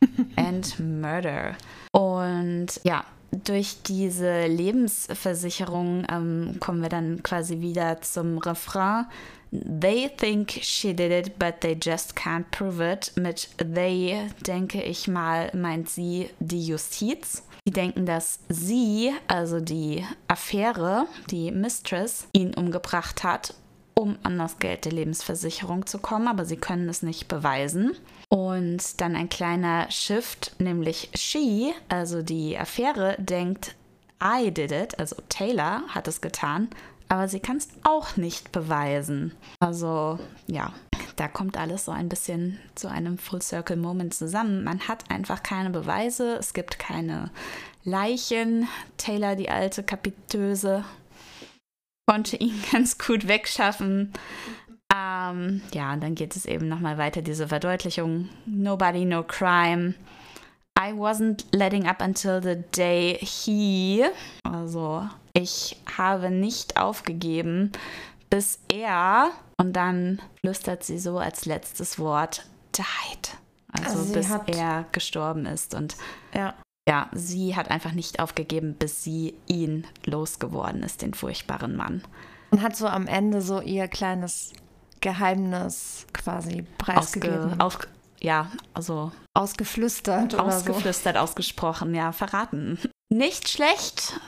[0.36, 1.56] and Murder.
[1.92, 3.04] Und ja,
[3.44, 9.06] durch diese Lebensversicherung ähm, kommen wir dann quasi wieder zum Refrain.
[9.52, 13.12] They think she did it, but they just can't prove it.
[13.16, 17.42] Mit they denke ich mal, meint sie die Justiz.
[17.66, 23.54] Die denken, dass sie, also die Affäre, die Mistress, ihn umgebracht hat,
[23.94, 27.96] um an das Geld der Lebensversicherung zu kommen, aber sie können es nicht beweisen.
[28.28, 33.74] Und dann ein kleiner Shift, nämlich she, also die Affäre, denkt,
[34.22, 36.68] I did it, also Taylor hat es getan,
[37.08, 39.32] aber sie kann es auch nicht beweisen.
[39.60, 40.72] Also ja,
[41.16, 44.64] da kommt alles so ein bisschen zu einem Full Circle Moment zusammen.
[44.64, 47.30] Man hat einfach keine Beweise, es gibt keine
[47.84, 48.68] Leichen.
[48.98, 50.84] Taylor, die alte Kapitöse,
[52.06, 54.12] konnte ihn ganz gut wegschaffen.
[54.94, 58.28] Ähm, ja, und dann geht es eben nochmal weiter, diese Verdeutlichung.
[58.44, 59.94] Nobody, no crime.
[60.78, 64.04] I wasn't letting up until the day he.
[64.44, 67.72] Also, ich habe nicht aufgegeben,
[68.30, 69.30] bis er.
[69.58, 73.36] Und dann flüstert sie so als letztes Wort, died.
[73.72, 75.74] Also, also bis er gestorben ist.
[75.74, 75.96] Und
[76.34, 76.54] ja.
[76.88, 82.02] ja, sie hat einfach nicht aufgegeben, bis sie ihn losgeworden ist, den furchtbaren Mann.
[82.50, 84.52] Und hat so am Ende so ihr kleines
[85.00, 87.60] Geheimnis quasi preisgegeben.
[87.60, 87.88] Ausge,
[88.20, 91.20] ja, also ausgeflüstert oder ausgeflüstert, so.
[91.20, 92.78] ausgesprochen, ja, verraten.
[93.10, 94.18] Nicht schlecht,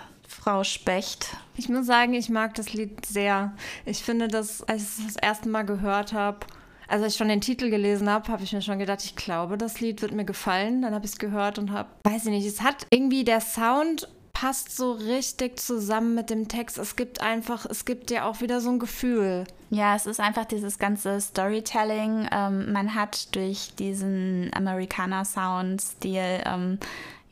[0.41, 1.37] Frau Specht.
[1.57, 3.55] Ich muss sagen, ich mag das Lied sehr.
[3.85, 6.47] Ich finde, dass als ich es das erste Mal gehört habe,
[6.87, 9.81] als ich schon den Titel gelesen habe, habe ich mir schon gedacht, ich glaube, das
[9.81, 10.81] Lied wird mir gefallen.
[10.83, 14.09] Dann habe ich es gehört und habe, weiß ich nicht, es hat irgendwie der Sound
[14.41, 16.79] passt so richtig zusammen mit dem Text.
[16.79, 19.43] Es gibt einfach, es gibt ja auch wieder so ein Gefühl.
[19.71, 22.29] Ja, es ist einfach dieses ganze Storytelling.
[22.31, 26.79] Ähm, man hat durch diesen Amerikaner-Sound-Stil ähm,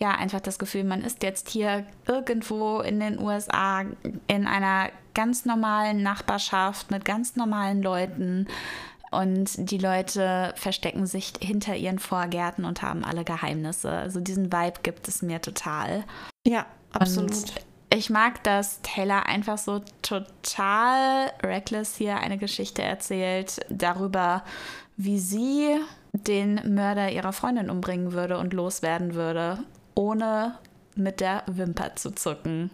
[0.00, 3.84] ja einfach das Gefühl, man ist jetzt hier irgendwo in den USA
[4.26, 8.48] in einer ganz normalen Nachbarschaft mit ganz normalen Leuten.
[9.12, 13.90] Und die Leute verstecken sich hinter ihren Vorgärten und haben alle Geheimnisse.
[13.92, 16.04] Also diesen Vibe gibt es mir total.
[16.44, 16.66] Ja,
[17.00, 17.30] absolut.
[17.30, 17.52] Und
[17.92, 24.42] ich mag, dass Taylor einfach so total reckless hier eine Geschichte erzählt darüber,
[24.96, 25.78] wie sie
[26.12, 29.58] den Mörder ihrer Freundin umbringen würde und loswerden würde,
[29.94, 30.58] ohne
[30.94, 32.70] mit der Wimper zu zucken.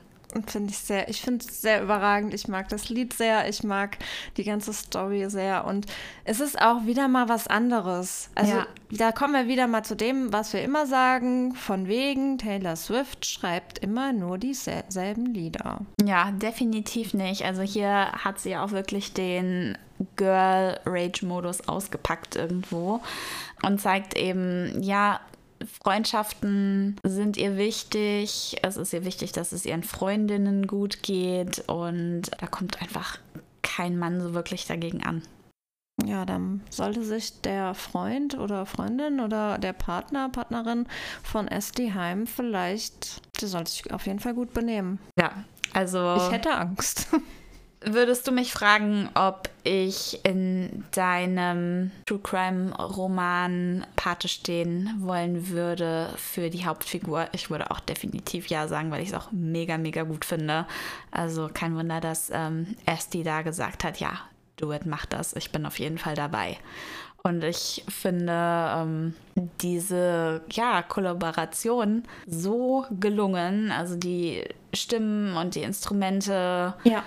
[0.46, 2.32] Finde ich sehr, ich finde es sehr überragend.
[2.32, 3.98] Ich mag das Lied sehr, ich mag
[4.36, 5.86] die ganze Story sehr und
[6.24, 8.30] es ist auch wieder mal was anderes.
[8.34, 8.66] Also ja.
[8.90, 13.26] da kommen wir wieder mal zu dem, was wir immer sagen, von wegen Taylor Swift
[13.26, 15.80] schreibt immer nur dieselben Lieder.
[16.04, 17.44] Ja, definitiv nicht.
[17.44, 19.76] Also hier hat sie auch wirklich den
[20.16, 23.00] Girl Rage Modus ausgepackt irgendwo
[23.62, 25.20] und zeigt eben, ja,
[25.66, 28.56] Freundschaften sind ihr wichtig.
[28.62, 31.64] Es ist ihr wichtig, dass es ihren Freundinnen gut geht.
[31.68, 33.18] Und da kommt einfach
[33.62, 35.22] kein Mann so wirklich dagegen an.
[36.04, 40.86] Ja, dann sollte sich der Freund oder Freundin oder der Partner, Partnerin
[41.22, 44.98] von SD Heim vielleicht, der sollte sich auf jeden Fall gut benehmen.
[45.18, 46.16] Ja, also.
[46.16, 47.08] Ich hätte Angst.
[47.84, 56.10] Würdest du mich fragen, ob ich in deinem True Crime Roman Pate stehen wollen würde
[56.16, 57.28] für die Hauptfigur?
[57.32, 60.66] Ich würde auch definitiv ja sagen, weil ich es auch mega, mega gut finde.
[61.10, 64.18] Also kein Wunder, dass ähm, Esti da gesagt hat, ja,
[64.56, 65.34] do it, mach das.
[65.34, 66.58] Ich bin auf jeden Fall dabei.
[67.24, 69.14] Und ich finde ähm,
[69.60, 73.70] diese ja, Kollaboration so gelungen.
[73.70, 77.04] Also die Stimmen und die Instrumente Ja.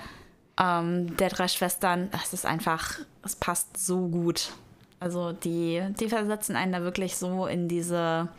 [0.60, 4.52] Ähm, der drei Schwestern, das ist einfach, es passt so gut.
[5.00, 8.30] Also die, die versetzen einen da wirklich so in diese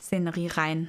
[0.00, 0.88] Szenerie rein.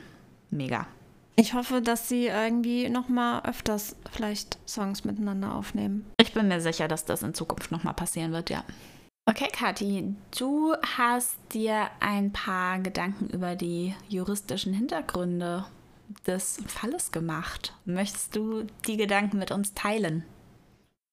[0.49, 0.87] Mega.
[1.35, 6.05] Ich hoffe, dass sie irgendwie noch mal öfters vielleicht Songs miteinander aufnehmen.
[6.19, 8.63] Ich bin mir sicher, dass das in Zukunft nochmal passieren wird, ja.
[9.29, 15.65] Okay, Kathi, du hast dir ein paar Gedanken über die juristischen Hintergründe
[16.25, 17.73] des Falles gemacht.
[17.85, 20.23] Möchtest du die Gedanken mit uns teilen?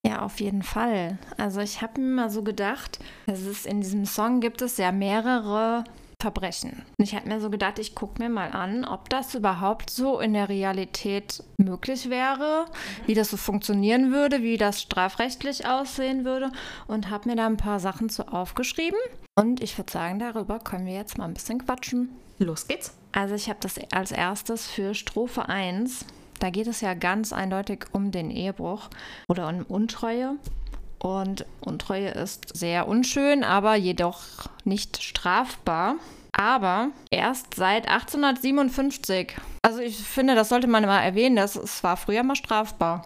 [0.07, 1.19] Ja, auf jeden Fall.
[1.39, 4.93] Also ich habe mir mal so gedacht, es ist in diesem Song gibt es ja
[4.93, 5.85] mehrere
[6.21, 6.83] Verbrechen.
[6.99, 10.21] Und ich habe mir so gedacht, ich gucke mir mal an, ob das überhaupt so
[10.21, 12.67] in der Realität möglich wäre,
[13.07, 16.51] wie das so funktionieren würde, wie das strafrechtlich aussehen würde
[16.87, 18.99] und habe mir da ein paar Sachen zu aufgeschrieben.
[19.39, 22.11] Und ich würde sagen, darüber können wir jetzt mal ein bisschen quatschen.
[22.39, 22.95] Los geht's.
[23.13, 26.07] Also ich habe das als erstes für Strophe 1.
[26.39, 28.89] Da geht es ja ganz eindeutig um den Ehebruch
[29.29, 30.37] oder um Untreue.
[30.99, 34.23] Und Untreue ist sehr unschön, aber jedoch
[34.65, 35.97] nicht strafbar.
[36.33, 39.37] Aber erst seit 1857.
[39.63, 43.05] Also ich finde, das sollte man mal erwähnen, dass es war früher mal strafbar.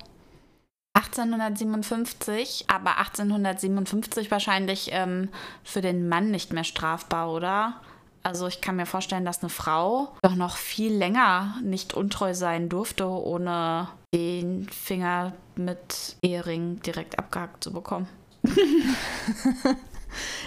[0.94, 5.28] 1857, aber 1857 wahrscheinlich ähm,
[5.62, 7.80] für den Mann nicht mehr strafbar, oder?
[8.22, 12.68] Also ich kann mir vorstellen, dass eine Frau doch noch viel länger nicht untreu sein
[12.68, 18.08] durfte, ohne den Finger mit Ehering direkt abgehackt zu bekommen.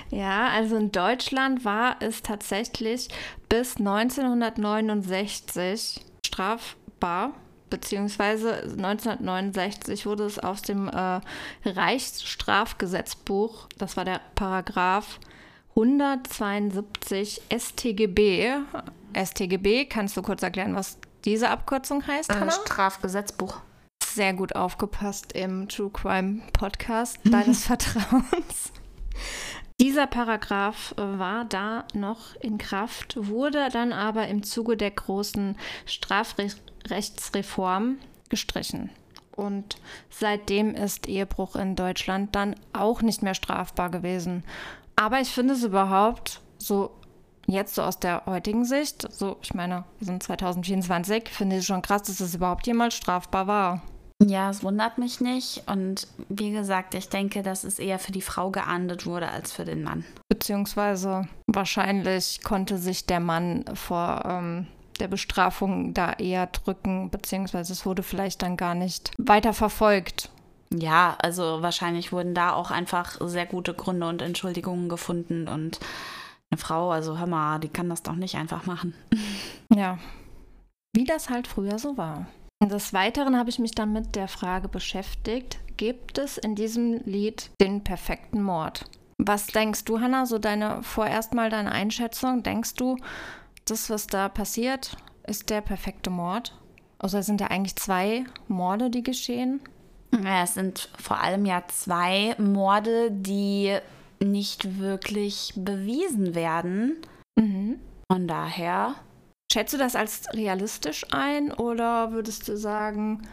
[0.09, 3.07] Ja, also in Deutschland war es tatsächlich
[3.47, 7.33] bis 1969 strafbar,
[7.69, 11.21] beziehungsweise 1969 wurde es aus dem äh,
[11.65, 15.19] Reichsstrafgesetzbuch, das war der Paragraph
[15.75, 18.55] 172 StGB.
[19.15, 22.51] StGB, kannst du kurz erklären, was diese Abkürzung heißt, Äh, Hannah?
[22.51, 23.61] Strafgesetzbuch.
[24.03, 28.71] sehr gut aufgepasst im True Crime Podcast deines Vertrauens.
[29.79, 35.55] Dieser Paragraph äh, war da noch in Kraft, wurde dann aber im Zuge der großen
[35.85, 37.97] Strafrechtsreform
[38.29, 38.89] gestrichen.
[39.35, 39.77] Und
[40.09, 44.43] seitdem ist Ehebruch in Deutschland dann auch nicht mehr strafbar gewesen.
[45.01, 46.91] Aber ich finde es überhaupt so
[47.47, 51.81] jetzt so aus der heutigen Sicht, so ich meine, wir sind 2024, finde ich schon
[51.81, 53.81] krass, dass es überhaupt jemals strafbar war.
[54.23, 55.63] Ja, es wundert mich nicht.
[55.65, 59.65] Und wie gesagt, ich denke, dass es eher für die Frau geahndet wurde als für
[59.65, 60.05] den Mann.
[60.29, 64.67] Beziehungsweise wahrscheinlich konnte sich der Mann vor ähm,
[64.99, 70.29] der Bestrafung da eher drücken, beziehungsweise es wurde vielleicht dann gar nicht weiter verfolgt.
[70.73, 75.47] Ja, also wahrscheinlich wurden da auch einfach sehr gute Gründe und Entschuldigungen gefunden.
[75.47, 75.79] Und
[76.49, 78.93] eine Frau, also hör mal, die kann das doch nicht einfach machen.
[79.73, 79.99] Ja,
[80.93, 82.27] wie das halt früher so war.
[82.61, 87.49] Des Weiteren habe ich mich dann mit der Frage beschäftigt, gibt es in diesem Lied
[87.61, 88.83] den perfekten Mord?
[89.17, 92.43] Was denkst du, Hannah, so deine vorerst mal deine Einschätzung?
[92.43, 92.97] Denkst du,
[93.63, 96.53] das, was da passiert, ist der perfekte Mord?
[97.01, 99.61] Oder sind da eigentlich zwei Morde, die geschehen?
[100.25, 103.77] Es sind vor allem ja zwei Morde, die
[104.19, 106.97] nicht wirklich bewiesen werden.
[107.39, 107.79] Mhm.
[108.11, 108.95] Von daher,
[109.51, 113.27] Schätzt du das als realistisch ein oder würdest du sagen,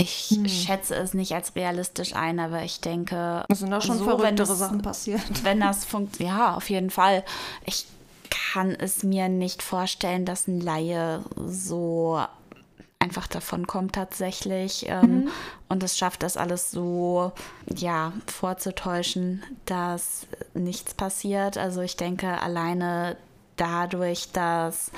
[0.00, 0.46] ich Hm.
[0.46, 4.52] schätze es nicht als realistisch ein, aber ich denke, es sind da schon So, verrücktere
[4.52, 5.22] es- Sachen passiert?
[5.42, 7.24] wenn das funktioniert, ja, auf jeden Fall.
[7.64, 7.86] Ich
[8.30, 12.20] kann es mir nicht vorstellen, dass ein Laie so
[12.98, 15.28] einfach davon kommt tatsächlich ähm,
[15.68, 17.32] und es schafft, das alles so
[17.66, 21.58] ja vorzutäuschen, dass nichts passiert.
[21.58, 23.16] Also ich denke alleine
[23.56, 24.90] dadurch, dass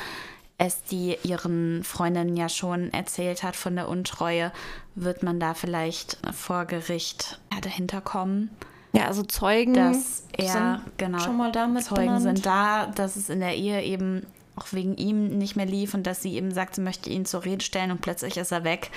[0.59, 4.53] es die ihren Freundinnen ja schon erzählt hat von der Untreue,
[4.97, 8.51] wird man da vielleicht vor Gericht ja, dahinter kommen
[8.93, 12.23] Ja, also Zeugen dass er sind genau schon mal damit Zeugen benannt.
[12.23, 14.27] sind da, dass es in der Ehe eben
[14.59, 17.45] auch wegen ihm nicht mehr lief und dass sie eben sagt, sie möchte ihn zur
[17.45, 18.91] Rede stellen und plötzlich ist er weg.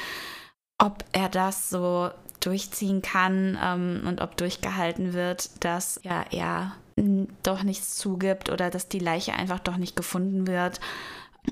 [0.78, 6.76] Ob er das so durchziehen kann ähm, und ob durchgehalten wird, dass ja er
[7.44, 10.80] doch nichts zugibt oder dass die Leiche einfach doch nicht gefunden wird.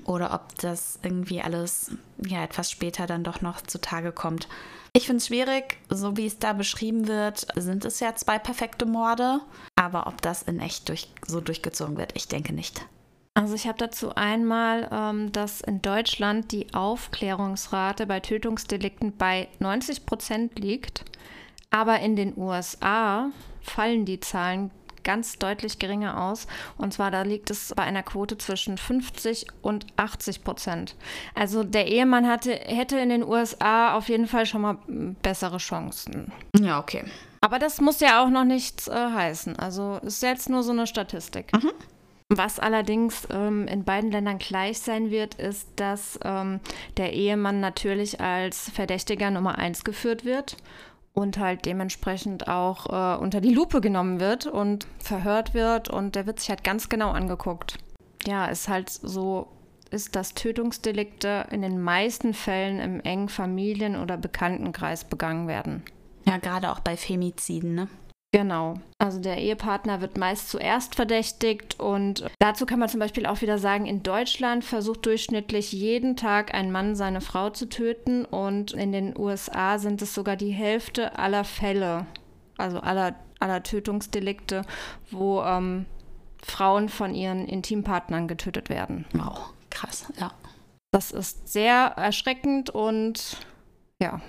[0.04, 1.90] oder ob das irgendwie alles
[2.24, 4.46] ja etwas später dann doch noch zutage kommt.
[4.92, 8.86] Ich finde es schwierig, so wie es da beschrieben wird, sind es ja zwei perfekte
[8.86, 9.40] Morde,
[9.76, 12.84] aber ob das in echt durch, so durchgezogen wird, ich denke nicht.
[13.40, 20.04] Also ich habe dazu einmal, ähm, dass in Deutschland die Aufklärungsrate bei Tötungsdelikten bei 90
[20.04, 21.06] Prozent liegt,
[21.70, 23.30] aber in den USA
[23.62, 24.70] fallen die Zahlen
[25.04, 26.48] ganz deutlich geringer aus.
[26.76, 30.94] Und zwar da liegt es bei einer Quote zwischen 50 und 80 Prozent.
[31.34, 34.76] Also der Ehemann hatte, hätte in den USA auf jeden Fall schon mal
[35.22, 36.30] bessere Chancen.
[36.58, 37.04] Ja, okay.
[37.40, 39.58] Aber das muss ja auch noch nichts äh, heißen.
[39.58, 41.54] Also ist jetzt nur so eine Statistik.
[41.54, 41.72] Mhm.
[42.32, 46.60] Was allerdings ähm, in beiden Ländern gleich sein wird, ist, dass ähm,
[46.96, 50.56] der Ehemann natürlich als Verdächtiger Nummer eins geführt wird
[51.12, 56.26] und halt dementsprechend auch äh, unter die Lupe genommen wird und verhört wird und der
[56.26, 57.78] wird sich halt ganz genau angeguckt.
[58.24, 59.48] Ja, ist halt so,
[59.90, 65.82] ist, dass Tötungsdelikte in den meisten Fällen im engen Familien- oder Bekanntenkreis begangen werden.
[66.28, 67.88] Ja, gerade auch bei Femiziden, ne?
[68.32, 68.74] Genau.
[68.98, 73.58] Also der Ehepartner wird meist zuerst verdächtigt und dazu kann man zum Beispiel auch wieder
[73.58, 78.92] sagen, in Deutschland versucht durchschnittlich jeden Tag ein Mann seine Frau zu töten und in
[78.92, 82.06] den USA sind es sogar die Hälfte aller Fälle,
[82.56, 84.62] also aller, aller Tötungsdelikte,
[85.10, 85.86] wo ähm,
[86.40, 89.06] Frauen von ihren Intimpartnern getötet werden.
[89.12, 90.30] Wow, krass, ja.
[90.92, 93.38] Das ist sehr erschreckend und
[94.00, 94.20] ja,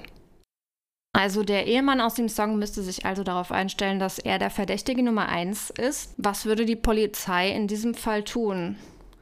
[1.13, 5.04] also der Ehemann aus dem Song müsste sich also darauf einstellen, dass er der Verdächtige
[5.04, 6.13] Nummer eins ist.
[6.17, 8.78] Was würde die Polizei in diesem Fall tun?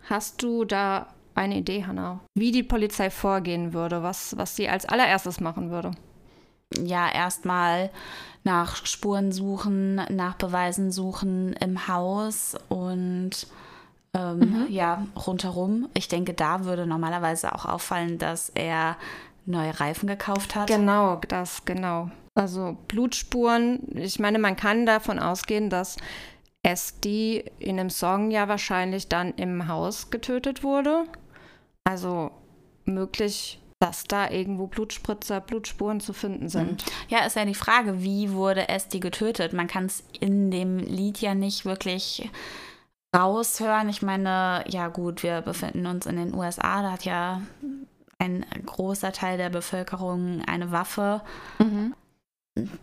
[0.08, 2.19] Hast du da eine Idee, Hannah?
[2.36, 5.91] Wie die Polizei vorgehen würde, was, was sie als allererstes machen würde?
[6.75, 7.89] Ja, erstmal
[8.43, 13.47] nach Spuren suchen, nach Beweisen suchen im Haus und
[14.13, 14.65] ähm, mhm.
[14.69, 15.89] ja, rundherum.
[15.93, 18.97] Ich denke, da würde normalerweise auch auffallen, dass er
[19.49, 20.67] neue Reifen gekauft hat.
[20.67, 22.09] Genau, das, genau.
[22.35, 25.97] Also Blutspuren, ich meine, man kann davon ausgehen, dass
[26.63, 31.05] SD in dem Song ja wahrscheinlich dann im Haus getötet wurde.
[31.83, 32.31] Also
[32.85, 36.49] möglich, dass da irgendwo Blutspritzer, Blutspuren zu finden mhm.
[36.49, 36.85] sind.
[37.07, 39.53] Ja, ist ja die Frage, wie wurde SD getötet?
[39.53, 42.29] Man kann es in dem Lied ja nicht wirklich
[43.15, 43.89] raushören.
[43.89, 47.41] Ich meine, ja gut, wir befinden uns in den USA, da hat ja
[48.19, 51.21] ein großer Teil der Bevölkerung eine Waffe.
[51.58, 51.95] Mhm.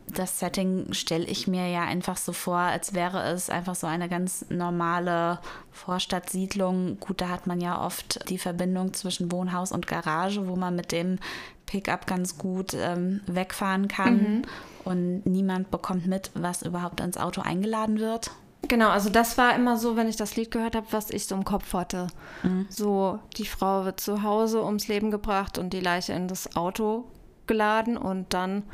[0.09, 4.09] Das Setting stelle ich mir ja einfach so vor, als wäre es einfach so eine
[4.09, 5.39] ganz normale
[5.71, 6.99] Vorstadtsiedlung.
[6.99, 10.93] Gut, da hat man ja oft die Verbindung zwischen Wohnhaus und Garage, wo man mit
[10.93, 11.19] dem
[11.67, 14.17] Pickup ganz gut ähm, wegfahren kann.
[14.17, 14.43] Mhm.
[14.85, 18.31] Und niemand bekommt mit, was überhaupt ins Auto eingeladen wird.
[18.69, 21.35] Genau, also das war immer so, wenn ich das Lied gehört habe, was ich so
[21.35, 22.09] im Kopf hatte.
[22.43, 22.67] Mhm.
[22.69, 27.05] So, die Frau wird zu Hause ums Leben gebracht und die Leiche in das Auto
[27.47, 28.65] geladen und dann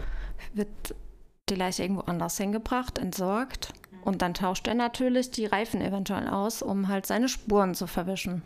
[0.54, 0.68] wird
[1.48, 3.72] die Leiche irgendwo anders hingebracht, entsorgt.
[3.90, 4.02] Mhm.
[4.04, 8.42] Und dann tauscht er natürlich die Reifen eventuell aus, um halt seine Spuren zu verwischen.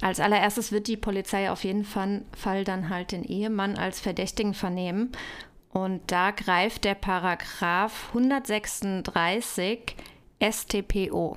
[0.00, 5.10] Als allererstes wird die Polizei auf jeden Fall dann halt den Ehemann als Verdächtigen vernehmen.
[5.72, 9.96] Und da greift der Paragraph 136
[10.42, 11.36] STPO.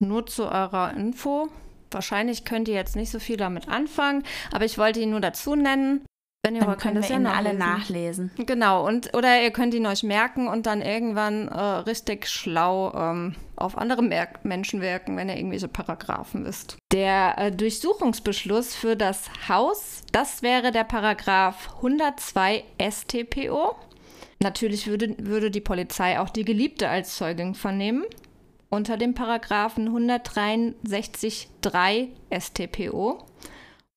[0.00, 1.48] Nur zu eurer Info.
[1.90, 4.22] Wahrscheinlich könnt ihr jetzt nicht so viel damit anfangen,
[4.52, 6.04] aber ich wollte ihn nur dazu nennen.
[6.44, 8.30] Wenn ihr dann wollt, könnt ihr ja alle nachlesen.
[8.36, 13.34] Genau, und oder ihr könnt ihn euch merken und dann irgendwann äh, richtig schlau ähm,
[13.56, 16.76] auf andere Mer Menschen wirken, wenn ihr irgendwelche Paragraphen wisst.
[16.92, 23.74] Der äh, Durchsuchungsbeschluss für das Haus, das wäre der Paragraph 102 StPO.
[24.40, 28.04] Natürlich würde, würde die Polizei auch die Geliebte als Zeugin vernehmen
[28.70, 33.24] unter dem Paragraphen 163.3 StPO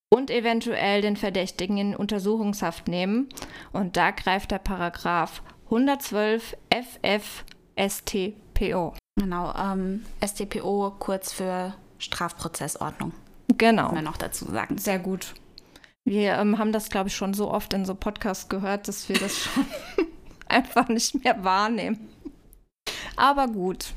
[0.09, 3.29] und eventuell den Verdächtigen in Untersuchungshaft nehmen.
[3.71, 7.43] Und da greift der Paragraph 112 FF
[7.77, 8.93] StPO.
[9.15, 13.13] Genau, ähm, StPO kurz für Strafprozessordnung.
[13.57, 13.87] Genau.
[13.87, 14.77] Kann man noch dazu sagen.
[14.77, 15.33] Sehr gut.
[16.03, 19.19] Wir ähm, haben das, glaube ich, schon so oft in so Podcasts gehört, dass wir
[19.19, 19.65] das schon
[20.47, 22.09] einfach nicht mehr wahrnehmen.
[23.15, 23.93] Aber gut.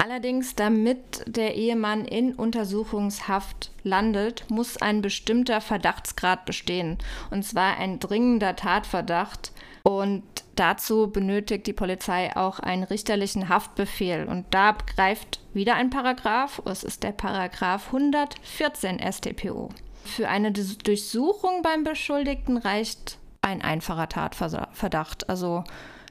[0.00, 6.98] Allerdings, damit der Ehemann in Untersuchungshaft landet, muss ein bestimmter Verdachtsgrad bestehen.
[7.32, 9.50] Und zwar ein dringender Tatverdacht.
[9.82, 10.22] Und
[10.54, 14.24] dazu benötigt die Polizei auch einen richterlichen Haftbefehl.
[14.28, 16.62] Und da greift wieder ein Paragraph.
[16.64, 19.70] Es ist der Paragraph 114 StPO.
[20.04, 25.28] Für eine Durchsuchung beim Beschuldigten reicht ein einfacher Tatverdacht.
[25.28, 25.64] Also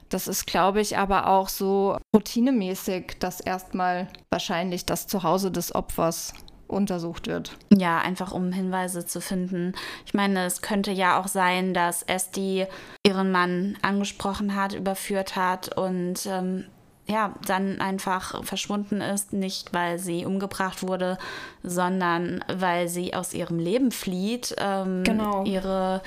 [0.08, 6.32] das ist, glaube ich, aber auch so routinemäßig, dass erstmal wahrscheinlich das Zuhause des Opfers
[6.68, 7.56] untersucht wird.
[7.74, 9.72] Ja, einfach um Hinweise zu finden.
[10.04, 12.66] Ich meine, es könnte ja auch sein, dass Esti
[13.06, 16.66] ihren Mann angesprochen hat, überführt hat und ähm,
[17.06, 21.16] ja, dann einfach verschwunden ist, nicht weil sie umgebracht wurde,
[21.62, 25.42] sondern weil sie aus ihrem Leben flieht, ähm, genau.
[25.44, 26.02] ihre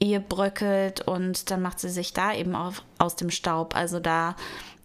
[0.00, 3.76] Ehe bröckelt und dann macht sie sich da eben auf, aus dem Staub.
[3.76, 4.34] Also da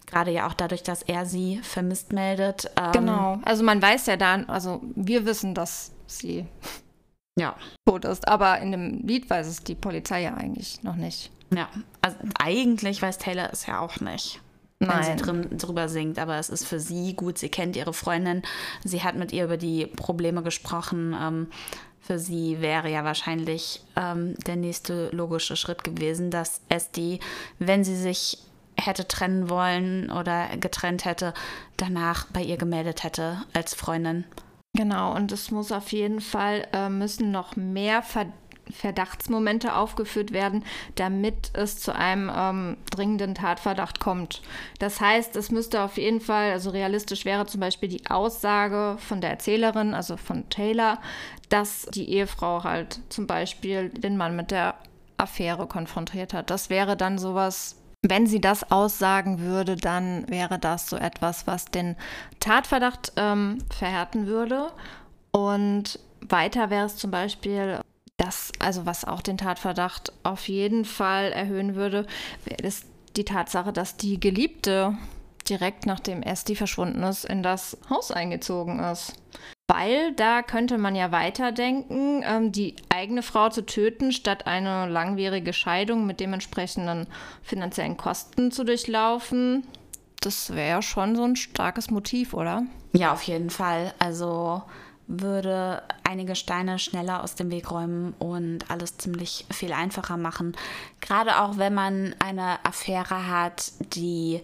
[0.06, 2.70] gerade ja auch dadurch, dass er sie vermisst meldet.
[2.76, 6.46] Ähm, genau, also man weiß ja dann, also wir wissen, dass sie
[7.38, 7.56] ja.
[7.86, 11.30] tot ist, aber in dem Lied weiß es die Polizei ja eigentlich noch nicht.
[11.54, 11.68] Ja,
[12.02, 14.40] also eigentlich weiß Taylor es ja auch nicht.
[14.78, 14.90] Nein.
[14.90, 17.38] wenn sie drin, drüber singt, aber es ist für sie gut.
[17.38, 18.42] Sie kennt ihre Freundin,
[18.84, 21.16] sie hat mit ihr über die Probleme gesprochen.
[21.18, 21.46] Ähm,
[22.00, 27.18] für sie wäre ja wahrscheinlich ähm, der nächste logische Schritt gewesen, dass Esti,
[27.58, 28.38] wenn sie sich
[28.78, 31.34] hätte trennen wollen oder getrennt hätte,
[31.76, 34.24] danach bei ihr gemeldet hätte als Freundin.
[34.74, 38.26] Genau, und es muss auf jeden Fall, äh, müssen noch mehr Ver
[38.70, 40.64] Verdachtsmomente aufgeführt werden,
[40.96, 44.42] damit es zu einem ähm, dringenden Tatverdacht kommt.
[44.78, 49.20] Das heißt, es müsste auf jeden Fall, also realistisch wäre zum Beispiel die Aussage von
[49.20, 50.98] der Erzählerin, also von Taylor,
[51.48, 54.74] dass die Ehefrau halt zum Beispiel den Mann mit der
[55.16, 56.50] Affäre konfrontiert hat.
[56.50, 61.66] Das wäre dann sowas, wenn sie das aussagen würde, dann wäre das so etwas, was
[61.66, 61.96] den
[62.40, 64.72] Tatverdacht ähm, verhärten würde.
[65.30, 67.80] Und weiter wäre es zum Beispiel
[68.16, 72.06] das, also was auch den Tatverdacht auf jeden Fall erhöhen würde,
[72.62, 72.86] ist
[73.16, 74.96] die Tatsache, dass die Geliebte
[75.48, 79.14] direkt nachdem Esti verschwunden ist, in das Haus eingezogen ist.
[79.68, 85.52] Weil da könnte man ja weiterdenken, ähm, die eigene Frau zu töten, statt eine langwierige
[85.52, 87.08] Scheidung mit dementsprechenden
[87.42, 89.66] finanziellen Kosten zu durchlaufen.
[90.20, 92.64] Das wäre schon so ein starkes Motiv, oder?
[92.92, 93.92] Ja, auf jeden Fall.
[93.98, 94.62] Also
[95.06, 100.56] würde einige Steine schneller aus dem Weg räumen und alles ziemlich viel einfacher machen.
[101.00, 104.42] Gerade auch wenn man eine Affäre hat, die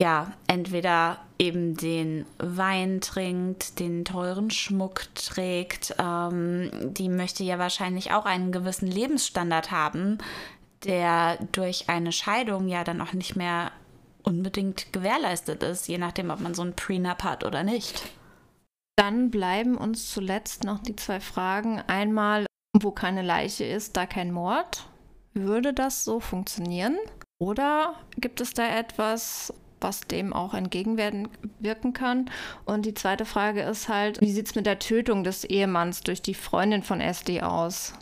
[0.00, 8.12] ja, entweder eben den Wein trinkt, den teuren Schmuck trägt, ähm, die möchte ja wahrscheinlich
[8.12, 10.18] auch einen gewissen Lebensstandard haben,
[10.84, 13.72] der durch eine Scheidung ja dann auch nicht mehr
[14.22, 18.08] unbedingt gewährleistet ist, je nachdem, ob man so ein Prenup hat oder nicht.
[18.98, 21.80] Dann bleiben uns zuletzt noch die zwei Fragen.
[21.86, 22.46] Einmal,
[22.76, 24.88] wo keine Leiche ist, da kein Mord.
[25.34, 26.96] Würde das so funktionieren?
[27.38, 32.28] Oder gibt es da etwas, was dem auch entgegenwirken kann.
[32.64, 36.20] Und die zweite Frage ist halt, wie sieht es mit der Tötung des Ehemanns durch
[36.20, 37.92] die Freundin von SD aus?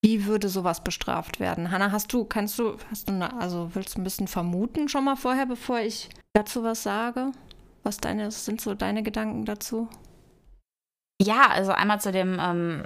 [0.00, 1.70] Wie würde sowas bestraft werden?
[1.70, 5.04] Hanna, hast du, kannst du, hast du, eine, also willst du ein bisschen vermuten schon
[5.04, 7.32] mal vorher, bevor ich dazu was sage?
[7.82, 9.90] Was deine, sind so deine Gedanken dazu?
[11.22, 12.82] Ja, also einmal zu dem ähm,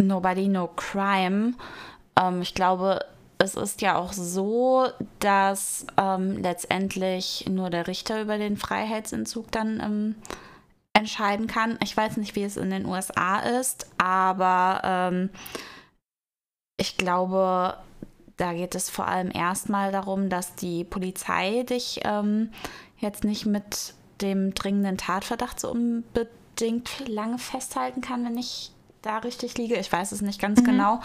[0.00, 1.52] Nobody No Crime.
[2.18, 3.04] Ähm, ich glaube,
[3.36, 4.88] es ist ja auch so,
[5.18, 10.14] dass ähm, letztendlich nur der Richter über den Freiheitsentzug dann ähm,
[10.94, 11.78] entscheiden kann.
[11.82, 15.30] Ich weiß nicht, wie es in den USA ist, aber ähm,
[16.78, 17.76] ich glaube,
[18.38, 22.50] da geht es vor allem erstmal darum, dass die Polizei dich ähm,
[22.98, 23.92] jetzt nicht mit
[24.22, 26.41] dem dringenden Tatverdacht so unbedingt
[27.06, 29.76] lange festhalten kann, wenn ich da richtig liege.
[29.76, 30.64] Ich weiß es nicht ganz mhm.
[30.64, 31.00] genau.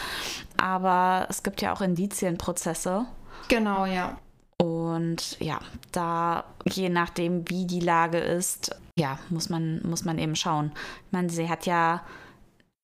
[0.58, 3.05] Aber es gibt ja auch Indizienprozesse.
[3.47, 4.18] Genau, ja.
[4.60, 5.60] Und ja,
[5.91, 10.72] da je nachdem, wie die Lage ist, ja, muss man, muss man eben schauen.
[11.05, 12.01] Ich meine, sie hat ja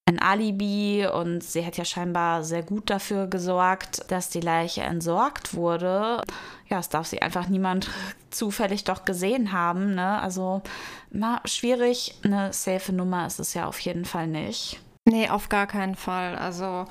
[0.06, 5.54] ein Alibi und sie hat ja scheinbar sehr gut dafür gesorgt, dass die Leiche entsorgt
[5.54, 6.22] wurde.
[6.68, 7.90] Ja, es darf sie einfach niemand
[8.30, 9.96] zufällig doch gesehen haben.
[9.96, 10.22] Ne?
[10.22, 10.62] Also,
[11.10, 12.16] na, schwierig.
[12.24, 14.80] Eine safe Nummer ist es ja auf jeden Fall nicht.
[15.06, 16.36] Nee, auf gar keinen Fall.
[16.36, 16.86] Also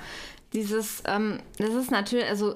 [0.53, 2.55] dieses, ähm, das ist natürlich, also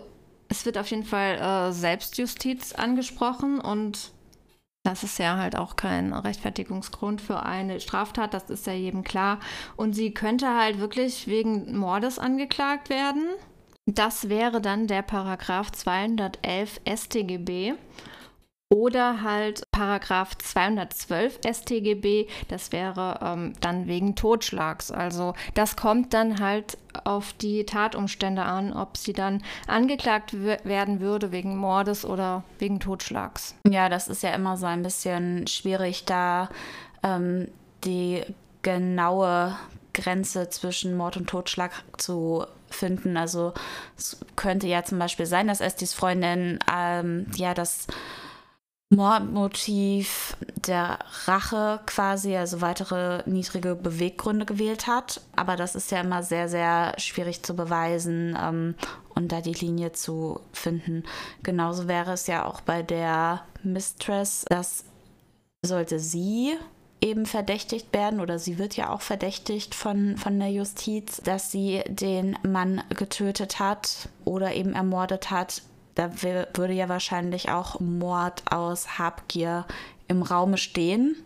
[0.48, 4.12] es wird auf jeden Fall äh, Selbstjustiz angesprochen und
[4.86, 9.40] das ist ja halt auch kein Rechtfertigungsgrund für eine Straftat, das ist ja jedem klar.
[9.74, 13.24] Und sie könnte halt wirklich wegen Mordes angeklagt werden.
[13.86, 17.74] Das wäre dann der Paragraph 211 StGB.
[18.68, 24.90] Oder halt Paragraph 212 StGB, das wäre ähm, dann wegen Totschlags.
[24.90, 31.30] Also das kommt dann halt auf die Tatumstände an, ob sie dann angeklagt werden würde
[31.30, 33.54] wegen Mordes oder wegen Totschlags.
[33.68, 36.48] Ja, das ist ja immer so ein bisschen schwierig, da
[37.04, 37.46] ähm,
[37.84, 38.24] die
[38.62, 39.56] genaue
[39.94, 43.16] Grenze zwischen Mord und Totschlag zu finden.
[43.16, 43.54] Also
[43.96, 47.86] es könnte ja zum Beispiel sein, dass Estis Freundin ähm, ja das
[48.88, 55.20] Mordmotiv der Rache quasi, also weitere niedrige Beweggründe gewählt hat.
[55.34, 58.74] Aber das ist ja immer sehr, sehr schwierig zu beweisen ähm,
[59.14, 61.02] und da die Linie zu finden.
[61.42, 64.84] Genauso wäre es ja auch bei der Mistress, dass
[65.64, 66.54] sollte sie
[67.00, 71.82] eben verdächtigt werden oder sie wird ja auch verdächtigt von, von der Justiz, dass sie
[71.88, 75.62] den Mann getötet hat oder eben ermordet hat.
[75.96, 79.64] Da würde ja wahrscheinlich auch Mord aus Habgier
[80.08, 81.16] im Raume stehen.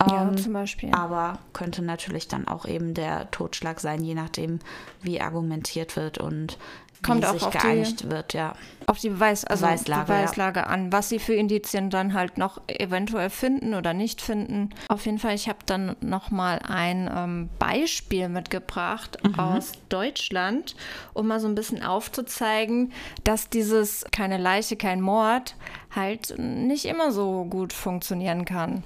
[0.00, 0.92] Ja, ähm, zum Beispiel.
[0.92, 4.60] Aber könnte natürlich dann auch eben der Totschlag sein, je nachdem,
[5.00, 6.58] wie argumentiert wird und
[7.02, 8.54] Kommt auch auf geeinigt die, wird, ja.
[8.86, 10.66] Auf die Beweis, also Beweislage, Beweislage ja.
[10.66, 14.70] an, was sie für Indizien dann halt noch eventuell finden oder nicht finden.
[14.88, 19.38] Auf jeden Fall, ich habe dann nochmal ein ähm, Beispiel mitgebracht mhm.
[19.38, 20.76] aus Deutschland,
[21.12, 22.92] um mal so ein bisschen aufzuzeigen,
[23.24, 25.56] dass dieses keine Leiche, kein Mord
[25.94, 28.84] halt nicht immer so gut funktionieren kann.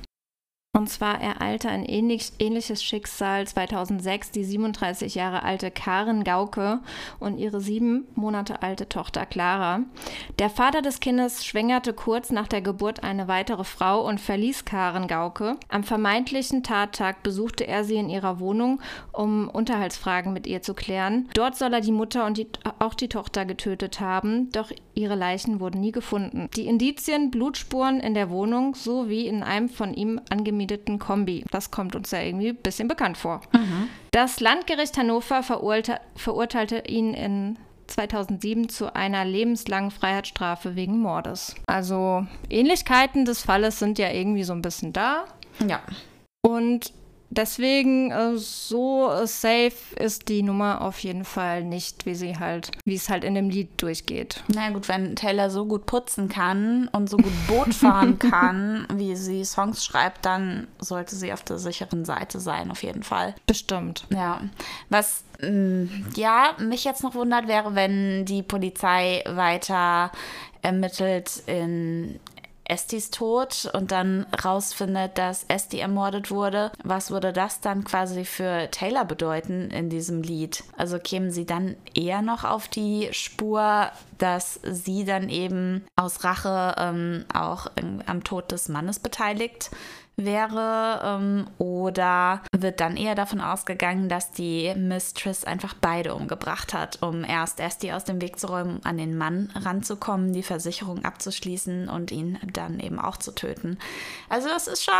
[0.76, 6.80] Und zwar ereilte ein ähnlich, ähnliches Schicksal 2006 die 37 Jahre alte Karen Gauke
[7.18, 9.80] und ihre sieben Monate alte Tochter Clara.
[10.38, 15.08] Der Vater des Kindes schwängerte kurz nach der Geburt eine weitere Frau und verließ Karen
[15.08, 15.56] Gauke.
[15.70, 21.30] Am vermeintlichen Tattag besuchte er sie in ihrer Wohnung, um Unterhaltsfragen mit ihr zu klären.
[21.32, 22.48] Dort soll er die Mutter und die,
[22.80, 26.50] auch die Tochter getötet haben, doch ihre Leichen wurden nie gefunden.
[26.54, 31.44] Die Indizien, Blutspuren in der Wohnung sowie in einem von ihm angemieteten vermieteten Kombi.
[31.50, 33.40] Das kommt uns ja irgendwie ein bisschen bekannt vor.
[33.52, 33.88] Mhm.
[34.10, 41.54] Das Landgericht Hannover verurte verurteilte ihn in 2007 zu einer lebenslangen Freiheitsstrafe wegen Mordes.
[41.66, 45.24] Also Ähnlichkeiten des Falles sind ja irgendwie so ein bisschen da.
[45.66, 45.80] Ja.
[46.44, 46.92] Und
[47.30, 52.94] Deswegen äh, so safe ist die Nummer auf jeden Fall nicht, wie sie halt, wie
[52.94, 54.42] es halt in dem Lied durchgeht.
[54.48, 59.16] Na gut, wenn Taylor so gut putzen kann und so gut Boot fahren kann, wie
[59.16, 63.34] sie Songs schreibt, dann sollte sie auf der sicheren Seite sein, auf jeden Fall.
[63.46, 64.06] Bestimmt.
[64.10, 64.40] Ja.
[64.88, 70.12] Was mm, ja, mich jetzt noch wundert, wäre, wenn die Polizei weiter
[70.62, 72.18] ermittelt in
[72.68, 78.68] Estis Tod und dann rausfindet, dass Esti ermordet wurde, was würde das dann quasi für
[78.70, 80.64] Taylor bedeuten in diesem Lied?
[80.76, 86.74] Also kämen sie dann eher noch auf die Spur, dass sie dann eben aus Rache
[86.78, 87.66] ähm, auch
[88.06, 89.70] am Tod des Mannes beteiligt
[90.16, 97.02] wäre ähm, oder wird dann eher davon ausgegangen, dass die Mistress einfach beide umgebracht hat,
[97.02, 101.90] um erst Esti aus dem Weg zu räumen, an den Mann ranzukommen, die Versicherung abzuschließen
[101.90, 103.78] und ihn dann eben auch zu töten.
[104.30, 104.94] Also das ist schon,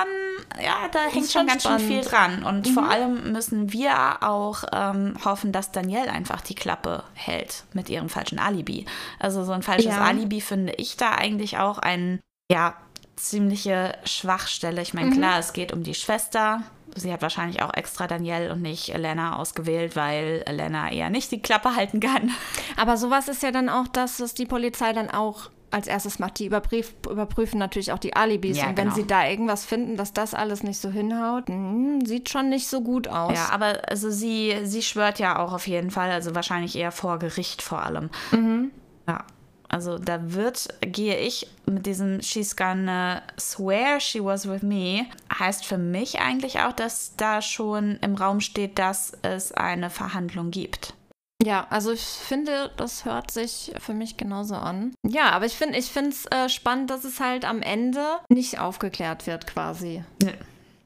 [0.63, 1.81] ja, da hängt schon ganz spannend.
[1.81, 2.75] schön viel dran und mhm.
[2.75, 8.11] vor allem müssen wir auch ähm, hoffen, dass Danielle einfach die Klappe hält mit ihrem
[8.11, 8.85] falschen Alibi.
[9.19, 10.03] Also so ein falsches ja.
[10.03, 12.77] Alibi finde ich da eigentlich auch ein ja,
[13.17, 14.83] ziemliche Schwachstelle.
[14.83, 15.15] Ich meine, mhm.
[15.15, 16.63] klar, es geht um die Schwester.
[16.95, 21.43] Sie hat wahrscheinlich auch extra Danielle und nicht Elena ausgewählt, weil Elena eher nicht die
[21.43, 22.31] Klappe halten kann.
[22.77, 26.39] Aber sowas ist ja dann auch das, was die Polizei dann auch als erstes macht.
[26.39, 28.57] Die überprüf, überprüfen natürlich auch die Alibis.
[28.57, 28.97] Ja, und wenn genau.
[28.97, 32.69] sie da irgendwas finden, dass das alles nicht so hinhaut, mh, hm, sieht schon nicht
[32.69, 33.35] so gut aus.
[33.35, 37.19] Ja, aber also sie, sie schwört ja auch auf jeden Fall, also wahrscheinlich eher vor
[37.19, 38.11] Gericht vor allem.
[38.31, 38.71] Mhm.
[39.09, 39.25] Ja.
[39.69, 45.07] Also da wird, gehe ich mit diesem She's gonna swear she was with me,
[45.39, 50.51] heißt für mich eigentlich auch, dass da schon im Raum steht, dass es eine Verhandlung
[50.51, 50.95] gibt.
[51.43, 54.95] Ja, also ich finde, das hört sich für mich genauso an.
[55.07, 59.27] Ja, aber ich finde ich es äh, spannend, dass es halt am Ende nicht aufgeklärt
[59.27, 60.03] wird quasi.
[60.23, 60.33] Nee.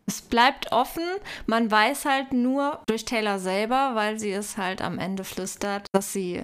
[0.06, 1.04] Es bleibt offen.
[1.46, 6.12] Man weiß halt nur durch Taylor selber, weil sie es halt am Ende flüstert, dass
[6.12, 6.42] sie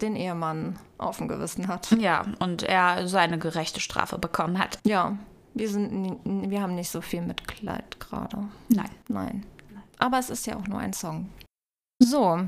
[0.00, 1.90] den Ehemann auf dem Gewissen hat.
[1.92, 4.78] Ja, und er seine gerechte Strafe bekommen hat.
[4.84, 5.16] Ja,
[5.54, 8.48] wir, sind, wir haben nicht so viel Mitleid gerade.
[8.68, 8.90] Nein.
[9.08, 9.46] Nein.
[9.98, 11.30] Aber es ist ja auch nur ein Song.
[12.02, 12.40] So,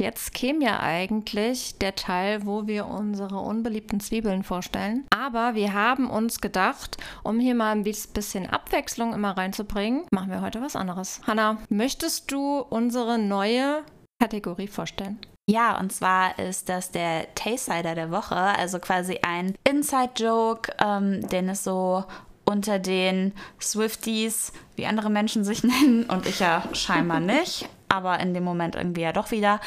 [0.00, 5.04] Jetzt käme ja eigentlich der Teil, wo wir unsere unbeliebten Zwiebeln vorstellen.
[5.10, 10.40] Aber wir haben uns gedacht, um hier mal ein bisschen Abwechslung immer reinzubringen, machen wir
[10.40, 11.20] heute was anderes.
[11.26, 13.82] Hanna, möchtest du unsere neue
[14.18, 15.18] Kategorie vorstellen?
[15.48, 21.48] Ja, und zwar ist das der Taysider der Woche, also quasi ein Inside-Joke, ähm, den
[21.48, 22.04] es so
[22.44, 28.34] unter den Swifties, wie andere Menschen sich nennen, und ich ja scheinbar nicht, aber in
[28.34, 29.60] dem Moment irgendwie ja doch wieder,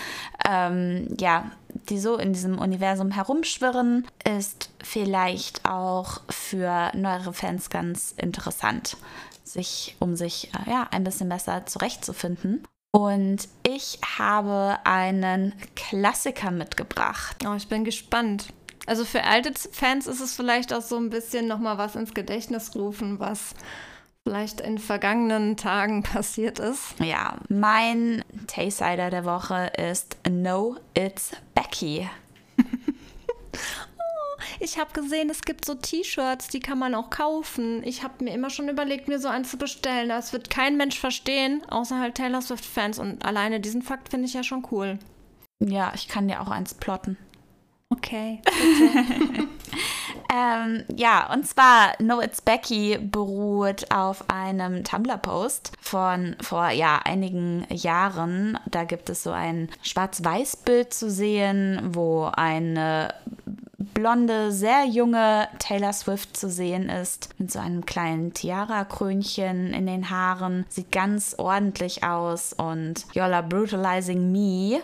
[0.47, 1.51] ähm, ja,
[1.89, 4.07] die so in diesem Universum herumschwirren,
[4.37, 8.95] ist vielleicht auch für neuere Fans ganz interessant,
[9.43, 12.63] sich, um sich äh, ja, ein bisschen besser zurechtzufinden.
[12.95, 17.37] Und ich habe einen Klassiker mitgebracht.
[17.43, 18.53] Oh, ich bin gespannt.
[18.85, 22.75] Also für alte Fans ist es vielleicht auch so ein bisschen nochmal was ins Gedächtnis
[22.75, 23.55] rufen, was
[24.23, 26.99] vielleicht in vergangenen Tagen passiert ist.
[26.99, 32.07] Ja, mein Tay-Sider der Woche ist No, It's Becky.
[34.59, 37.83] Ich habe gesehen, es gibt so T-Shirts, die kann man auch kaufen.
[37.83, 40.09] Ich habe mir immer schon überlegt, mir so eins zu bestellen.
[40.09, 42.99] Das wird kein Mensch verstehen, außer halt Taylor Swift-Fans.
[42.99, 44.99] Und alleine diesen Fakt finde ich ja schon cool.
[45.59, 47.17] Ja, ich kann dir auch eins plotten.
[47.89, 48.41] Okay.
[50.33, 57.67] ähm, ja, und zwar No It's Becky beruht auf einem Tumblr-Post von vor ja einigen
[57.69, 58.57] Jahren.
[58.69, 63.13] Da gibt es so ein Schwarz-Weiß-Bild zu sehen, wo eine
[63.93, 70.09] blonde, sehr junge Taylor Swift zu sehen ist, mit so einem kleinen Tiara-Krönchen in den
[70.09, 70.65] Haaren.
[70.69, 74.81] Sieht ganz ordentlich aus und Yola Brutalizing Me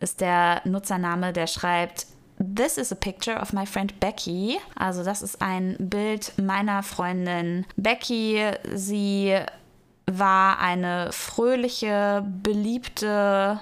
[0.00, 2.06] ist der Nutzername, der schreibt,
[2.38, 4.58] This is a picture of my friend Becky.
[4.76, 8.52] Also das ist ein Bild meiner Freundin Becky.
[8.74, 9.36] Sie
[10.06, 13.60] war eine fröhliche, beliebte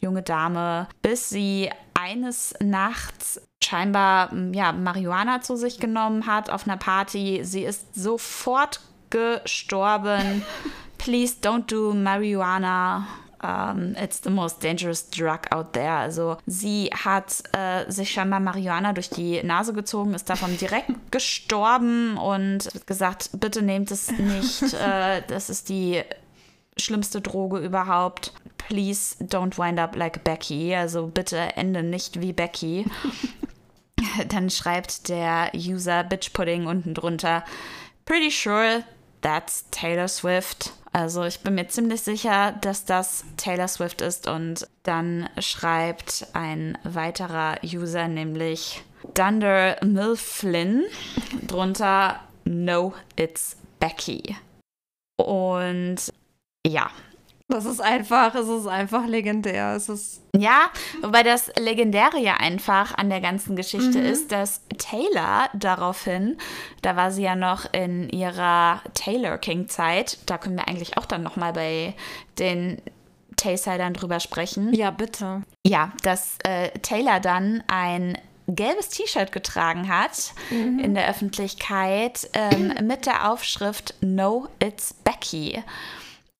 [0.00, 6.76] junge Dame, bis sie eines Nachts scheinbar ja, Marihuana zu sich genommen hat auf einer
[6.76, 7.40] Party.
[7.44, 8.80] Sie ist sofort
[9.10, 10.42] gestorben.
[10.98, 13.06] Please don't do Marihuana.
[13.40, 15.92] Um, it's the most dangerous drug out there.
[15.92, 22.16] Also sie hat äh, sich scheinbar Marihuana durch die Nase gezogen, ist davon direkt gestorben
[22.18, 24.62] und hat gesagt, bitte nehmt es nicht.
[24.74, 26.02] äh, das ist die
[26.76, 28.32] schlimmste Droge überhaupt.
[28.58, 30.74] Please don't wind up like Becky.
[30.74, 32.84] Also bitte ende nicht wie Becky.
[34.28, 37.44] Dann schreibt der User Bitch Pudding unten drunter.
[38.04, 38.84] Pretty sure
[39.20, 40.72] that's Taylor Swift.
[40.92, 44.26] Also ich bin mir ziemlich sicher, dass das Taylor Swift ist.
[44.26, 48.82] Und dann schreibt ein weiterer User, nämlich
[49.14, 50.84] Dunder Milflin,
[51.46, 54.36] drunter No, it's Becky.
[55.16, 56.12] Und
[56.66, 56.90] ja,
[57.48, 59.74] das ist einfach, es ist einfach legendär.
[59.74, 60.70] Es ist ja,
[61.02, 64.04] wobei das Legendäre ja einfach an der ganzen Geschichte mhm.
[64.04, 66.36] ist, dass Taylor daraufhin,
[66.82, 71.06] da war sie ja noch in ihrer Taylor King Zeit, da können wir eigentlich auch
[71.06, 71.94] dann nochmal bei
[72.38, 72.80] den
[73.36, 74.74] Taysidern drüber sprechen.
[74.74, 75.42] Ja, bitte.
[75.66, 80.78] Ja, dass äh, Taylor dann ein gelbes T-Shirt getragen hat mhm.
[80.78, 85.62] in der Öffentlichkeit ähm, mit der Aufschrift No, it's Becky.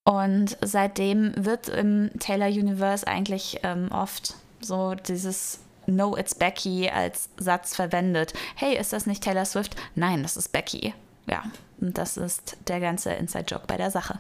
[0.09, 7.29] Und seitdem wird im Taylor Universe eigentlich ähm, oft so dieses No, it's Becky als
[7.37, 8.33] Satz verwendet.
[8.57, 9.77] Hey, ist das nicht Taylor Swift?
[9.97, 10.95] Nein, das ist Becky.
[11.27, 11.43] Ja,
[11.79, 14.19] und das ist der ganze Inside-Joke bei der Sache.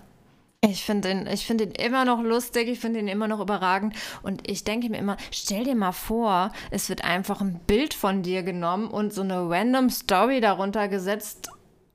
[0.60, 3.94] Ich finde ihn, find ihn immer noch lustig, ich finde ihn immer noch überragend.
[4.22, 8.22] Und ich denke mir immer, stell dir mal vor, es wird einfach ein Bild von
[8.22, 11.48] dir genommen und so eine random Story darunter gesetzt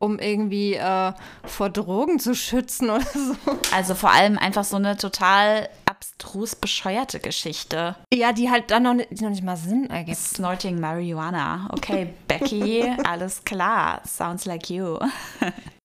[0.03, 1.13] um irgendwie äh,
[1.45, 3.35] vor Drogen zu schützen oder so.
[3.73, 7.95] Also vor allem einfach so eine total abstrus bescheuerte Geschichte.
[8.13, 10.17] Ja, die halt dann noch, nicht, noch nicht mal Sinn ergibt.
[10.17, 11.69] Snorting Marihuana.
[11.71, 14.01] Okay, Becky, alles klar.
[14.05, 14.99] Sounds like you.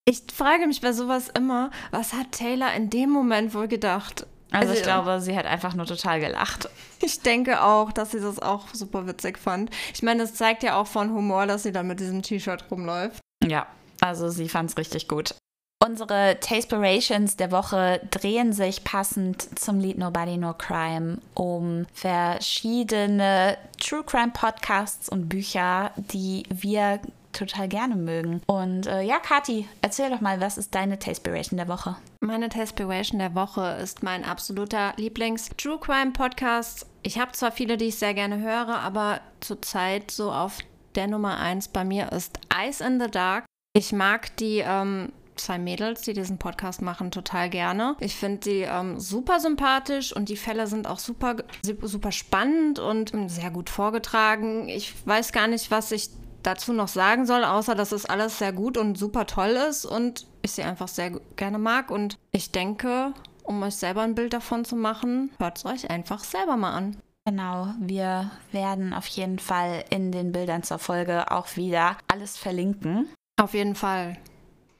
[0.03, 4.27] ich frage mich bei sowas immer, was hat Taylor in dem Moment wohl gedacht?
[4.51, 6.69] Also, ich glaube, sie hat einfach nur total gelacht.
[7.01, 9.69] Ich denke auch, dass sie das auch super witzig fand.
[9.93, 13.21] Ich meine, das zeigt ja auch von Humor, dass sie dann mit diesem T-Shirt rumläuft.
[13.41, 13.67] Ja,
[14.09, 15.35] also sie fand es richtig gut.
[15.81, 24.03] Unsere Taspirations der Woche drehen sich passend zum Lied Nobody No Crime um verschiedene True
[24.03, 26.99] Crime Podcasts und Bücher, die wir
[27.31, 28.41] total gerne mögen.
[28.45, 31.95] Und äh, ja, Kati, erzähl doch mal, was ist deine Taspiration der Woche?
[32.19, 36.87] Meine Taspiration der Woche ist mein absoluter Lieblings-True Crime Podcast.
[37.03, 40.57] Ich habe zwar viele, die ich sehr gerne höre, aber zurzeit so auf
[40.95, 42.37] der Nummer 1 bei mir ist
[42.67, 47.49] Ice in the Dark ich mag die ähm, zwei Mädels, die diesen Podcast machen, total
[47.49, 47.95] gerne.
[47.99, 51.37] Ich finde sie ähm, super sympathisch und die Fälle sind auch super,
[51.81, 54.67] super spannend und ähm, sehr gut vorgetragen.
[54.69, 56.09] Ich weiß gar nicht, was ich
[56.43, 60.27] dazu noch sagen soll, außer dass es alles sehr gut und super toll ist und
[60.41, 61.91] ich sie einfach sehr gerne mag.
[61.91, 63.13] Und ich denke,
[63.43, 66.97] um euch selber ein Bild davon zu machen, hört es euch einfach selber mal an.
[67.25, 73.07] Genau, wir werden auf jeden Fall in den Bildern zur Folge auch wieder alles verlinken.
[73.39, 74.17] Auf jeden Fall.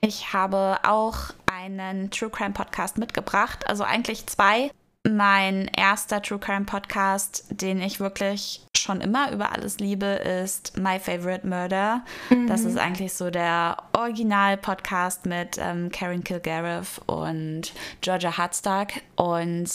[0.01, 4.69] Ich habe auch einen True Crime Podcast mitgebracht, also eigentlich zwei.
[5.09, 10.99] Mein erster True Crime Podcast, den ich wirklich schon immer über alles liebe, ist My
[10.99, 12.03] Favorite Murder.
[12.29, 12.47] Mhm.
[12.47, 18.89] Das ist eigentlich so der Original-Podcast mit ähm, Karen Kilgariff und Georgia Hartstock.
[19.15, 19.69] Und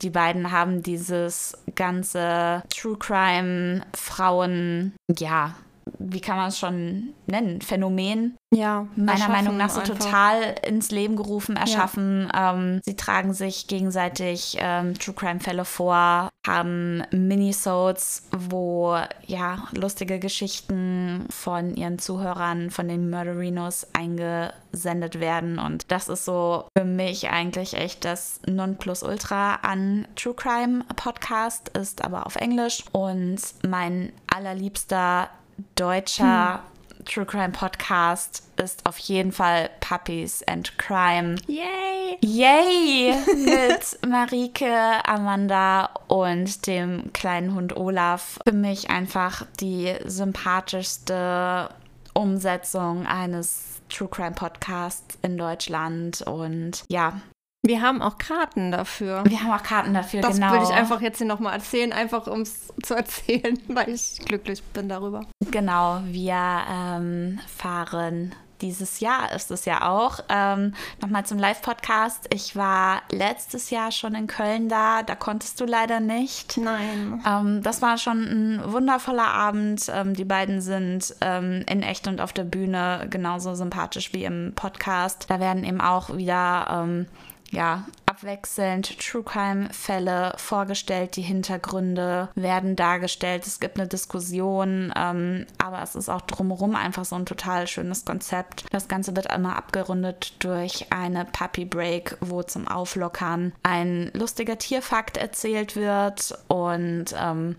[0.00, 5.54] die beiden haben dieses ganze True Crime Frauen, ja,
[5.98, 9.96] wie kann man es schon nennen, Phänomen ja, meiner Meinung nach so einfach.
[9.98, 12.28] total ins Leben gerufen, erschaffen.
[12.32, 12.52] Ja.
[12.52, 20.18] Ähm, sie tragen sich gegenseitig ähm, True Crime Fälle vor, haben Minisodes, wo ja lustige
[20.18, 25.58] Geschichten von ihren Zuhörern, von den Murderinos eingesendet werden.
[25.58, 32.04] Und das ist so für mich eigentlich echt das Nonplusultra an True Crime Podcast, ist
[32.04, 32.84] aber auf Englisch.
[32.92, 35.30] Und mein allerliebster
[35.74, 36.72] deutscher hm
[37.04, 41.36] True Crime Podcast ist auf jeden Fall Puppies and Crime.
[41.46, 42.18] Yay!
[42.20, 43.14] Yay!
[43.44, 48.38] Mit Marike, Amanda und dem kleinen Hund Olaf.
[48.46, 51.70] Für mich einfach die sympathischste
[52.14, 56.22] Umsetzung eines True Crime Podcasts in Deutschland.
[56.22, 57.20] Und ja,
[57.64, 59.22] wir haben auch Karten dafür.
[59.24, 60.48] Wir haben auch Karten dafür, das genau.
[60.48, 64.18] Das würde ich einfach jetzt hier nochmal erzählen, einfach um es zu erzählen, weil ich
[64.24, 65.26] glücklich bin darüber.
[65.50, 70.20] Genau, wir ähm, fahren dieses Jahr ist es ja auch.
[70.28, 72.28] Ähm, Nochmal zum Live-Podcast.
[72.32, 76.56] Ich war letztes Jahr schon in Köln da, da konntest du leider nicht.
[76.58, 77.20] Nein.
[77.26, 79.90] Ähm, das war schon ein wundervoller Abend.
[79.92, 84.52] Ähm, die beiden sind ähm, in echt und auf der Bühne genauso sympathisch wie im
[84.54, 85.26] Podcast.
[85.28, 87.06] Da werden eben auch wieder ähm,
[87.52, 95.82] ja, abwechselnd True Crime-Fälle vorgestellt, die Hintergründe werden dargestellt, es gibt eine Diskussion, ähm, aber
[95.82, 98.64] es ist auch drumherum einfach so ein total schönes Konzept.
[98.70, 105.18] Das Ganze wird immer abgerundet durch eine Puppy Break, wo zum Auflockern ein lustiger Tierfakt
[105.18, 106.36] erzählt wird.
[106.48, 107.56] Und ähm,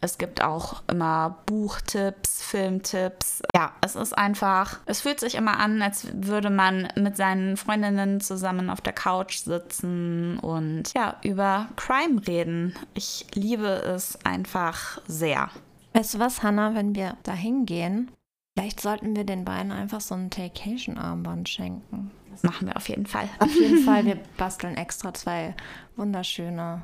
[0.00, 3.42] es gibt auch immer Buchtipps, Filmtipps.
[3.54, 8.20] Ja, es ist einfach, es fühlt sich immer an, als würde man mit seinen Freundinnen
[8.20, 12.74] zusammen auf der Couch sitzen und ja, über Crime reden.
[12.94, 15.50] Ich liebe es einfach sehr.
[15.94, 18.10] Weißt du was, Hannah, wenn wir da hingehen,
[18.56, 22.10] vielleicht sollten wir den beiden einfach so ein Tacation-Armband schenken.
[22.30, 23.28] Das machen wir auf jeden Fall.
[23.38, 25.54] Auf jeden Fall, wir basteln extra zwei
[25.96, 26.82] wunderschöne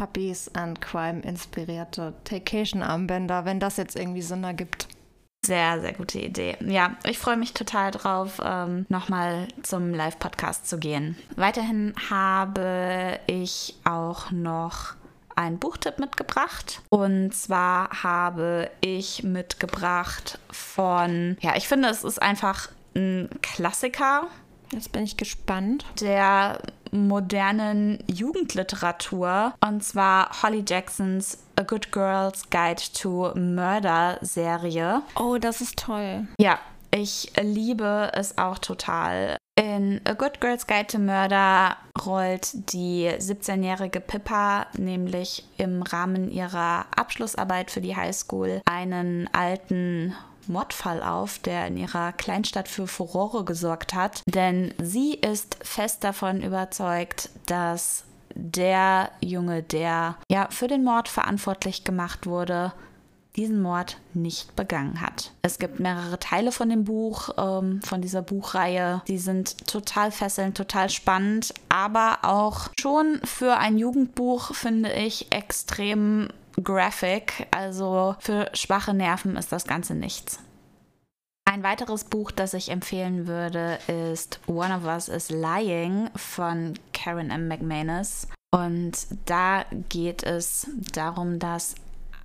[0.00, 4.88] Puppies and Crime inspirierte Tacation-Armbänder, wenn das jetzt irgendwie Sinn ergibt.
[5.44, 6.56] Sehr, sehr gute Idee.
[6.66, 11.18] Ja, ich freue mich total drauf, ähm, nochmal zum Live-Podcast zu gehen.
[11.36, 14.94] Weiterhin habe ich auch noch
[15.36, 16.80] einen Buchtipp mitgebracht.
[16.88, 24.28] Und zwar habe ich mitgebracht von, ja, ich finde, es ist einfach ein Klassiker.
[24.72, 25.84] Jetzt bin ich gespannt.
[26.00, 26.58] Der
[26.90, 29.54] modernen Jugendliteratur.
[29.66, 35.02] Und zwar Holly Jacksons A Good Girl's Guide to Murder Serie.
[35.16, 36.26] Oh, das ist toll.
[36.38, 36.58] Ja,
[36.92, 39.36] ich liebe es auch total.
[39.56, 41.76] In A Good Girl's Guide to Murder
[42.06, 50.16] rollt die 17-jährige Pippa nämlich im Rahmen ihrer Abschlussarbeit für die Highschool einen alten
[50.46, 54.22] Mordfall auf, der in ihrer Kleinstadt für Furore gesorgt hat.
[54.26, 61.84] Denn sie ist fest davon überzeugt, dass der Junge, der ja für den Mord verantwortlich
[61.84, 62.72] gemacht wurde,
[63.36, 65.32] diesen Mord nicht begangen hat.
[65.42, 69.02] Es gibt mehrere Teile von dem Buch, ähm, von dieser Buchreihe.
[69.06, 76.28] Die sind total fesselnd, total spannend, aber auch schon für ein Jugendbuch finde ich extrem
[76.62, 77.46] graphic.
[77.50, 80.40] Also für schwache Nerven ist das Ganze nichts.
[81.44, 87.30] Ein weiteres Buch, das ich empfehlen würde, ist One of Us is Lying von Karen
[87.30, 87.48] M.
[87.48, 88.28] McManus.
[88.52, 91.74] Und da geht es darum, dass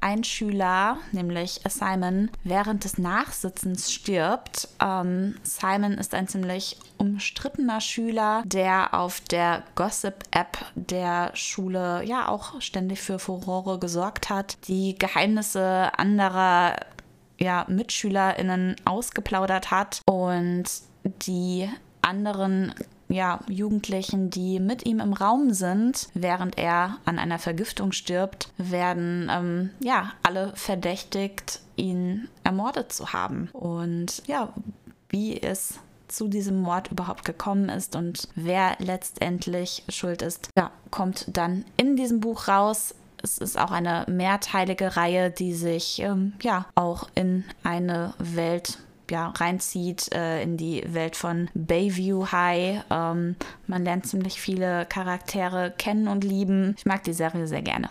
[0.05, 4.67] ein Schüler, nämlich Simon, während des Nachsitzens stirbt.
[4.79, 12.61] Ähm, Simon ist ein ziemlich umstrittener Schüler, der auf der Gossip-App der Schule ja auch
[12.61, 16.75] ständig für Furore gesorgt hat, die Geheimnisse anderer
[17.39, 20.65] ja, MitschülerInnen ausgeplaudert hat und
[21.03, 21.67] die
[22.03, 22.75] anderen
[23.07, 29.29] ja, Jugendlichen, die mit ihm im Raum sind, während er an einer Vergiftung stirbt, werden
[29.31, 33.49] ähm, ja alle verdächtigt, ihn ermordet zu haben.
[33.53, 34.53] Und ja,
[35.09, 41.25] wie es zu diesem Mord überhaupt gekommen ist und wer letztendlich schuld ist, ja, kommt
[41.27, 42.95] dann in diesem Buch raus.
[43.23, 48.77] Es ist auch eine mehrteilige Reihe, die sich ähm, ja auch in eine Welt
[49.09, 52.83] ja, reinzieht äh, in die Welt von Bayview High.
[52.89, 53.35] Ähm,
[53.67, 56.75] man lernt ziemlich viele Charaktere kennen und lieben.
[56.77, 57.89] Ich mag die Serie sehr gerne.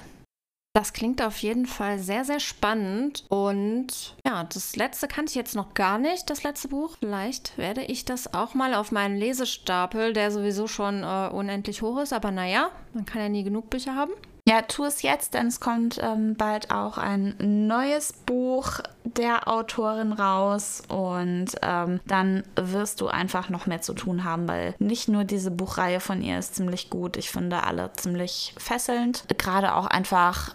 [0.77, 3.25] Das klingt auf jeden Fall sehr, sehr spannend.
[3.29, 6.97] Und ja, das letzte kannte ich jetzt noch gar nicht, das letzte Buch.
[6.99, 12.01] Vielleicht werde ich das auch mal auf meinen Lesestapel, der sowieso schon äh, unendlich hoch
[12.01, 12.13] ist.
[12.13, 14.11] Aber naja, man kann ja nie genug Bücher haben.
[14.47, 17.35] Ja, tu es jetzt, denn es kommt ähm, bald auch ein
[17.67, 24.23] neues Buch der Autorin raus und ähm, dann wirst du einfach noch mehr zu tun
[24.23, 28.55] haben, weil nicht nur diese Buchreihe von ihr ist ziemlich gut, ich finde alle ziemlich
[28.59, 29.25] fesselnd.
[29.39, 30.55] Gerade auch einfach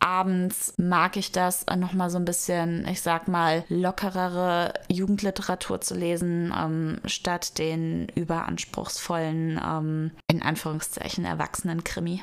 [0.00, 6.52] abends mag ich das nochmal so ein bisschen, ich sag mal, lockerere Jugendliteratur zu lesen,
[6.54, 12.22] ähm, statt den überanspruchsvollen, ähm, in Anführungszeichen, erwachsenen Krimi.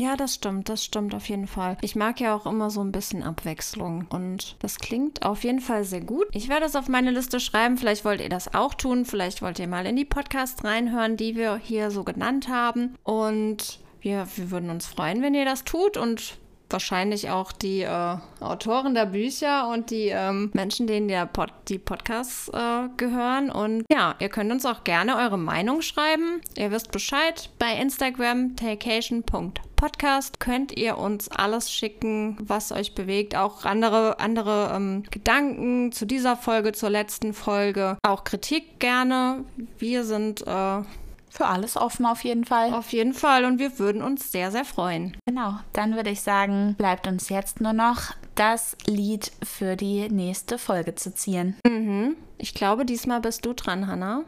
[0.00, 1.76] Ja, das stimmt, das stimmt auf jeden Fall.
[1.80, 5.82] Ich mag ja auch immer so ein bisschen Abwechslung und das klingt auf jeden Fall
[5.82, 6.26] sehr gut.
[6.32, 9.58] Ich werde es auf meine Liste schreiben, vielleicht wollt ihr das auch tun, vielleicht wollt
[9.58, 14.50] ihr mal in die Podcasts reinhören, die wir hier so genannt haben und wir, wir
[14.52, 16.38] würden uns freuen, wenn ihr das tut und
[16.70, 21.78] wahrscheinlich auch die äh, Autoren der Bücher und die ähm, Menschen, denen der Pod die
[21.78, 23.50] Podcasts äh, gehören.
[23.50, 26.40] Und ja, ihr könnt uns auch gerne eure Meinung schreiben.
[26.56, 27.50] Ihr wisst Bescheid.
[27.58, 33.36] Bei Instagram takeation.podcast könnt ihr uns alles schicken, was euch bewegt.
[33.36, 37.98] Auch andere, andere ähm, Gedanken zu dieser Folge, zur letzten Folge.
[38.02, 39.44] Auch Kritik gerne.
[39.78, 40.82] Wir sind äh,
[41.30, 42.72] für alles offen auf jeden Fall.
[42.72, 45.16] Auf jeden Fall und wir würden uns sehr, sehr freuen.
[45.26, 50.58] Genau, dann würde ich sagen, bleibt uns jetzt nur noch das Lied für die nächste
[50.58, 51.56] Folge zu ziehen.
[51.66, 52.16] Mhm.
[52.38, 54.24] Ich glaube, diesmal bist du dran, Hannah.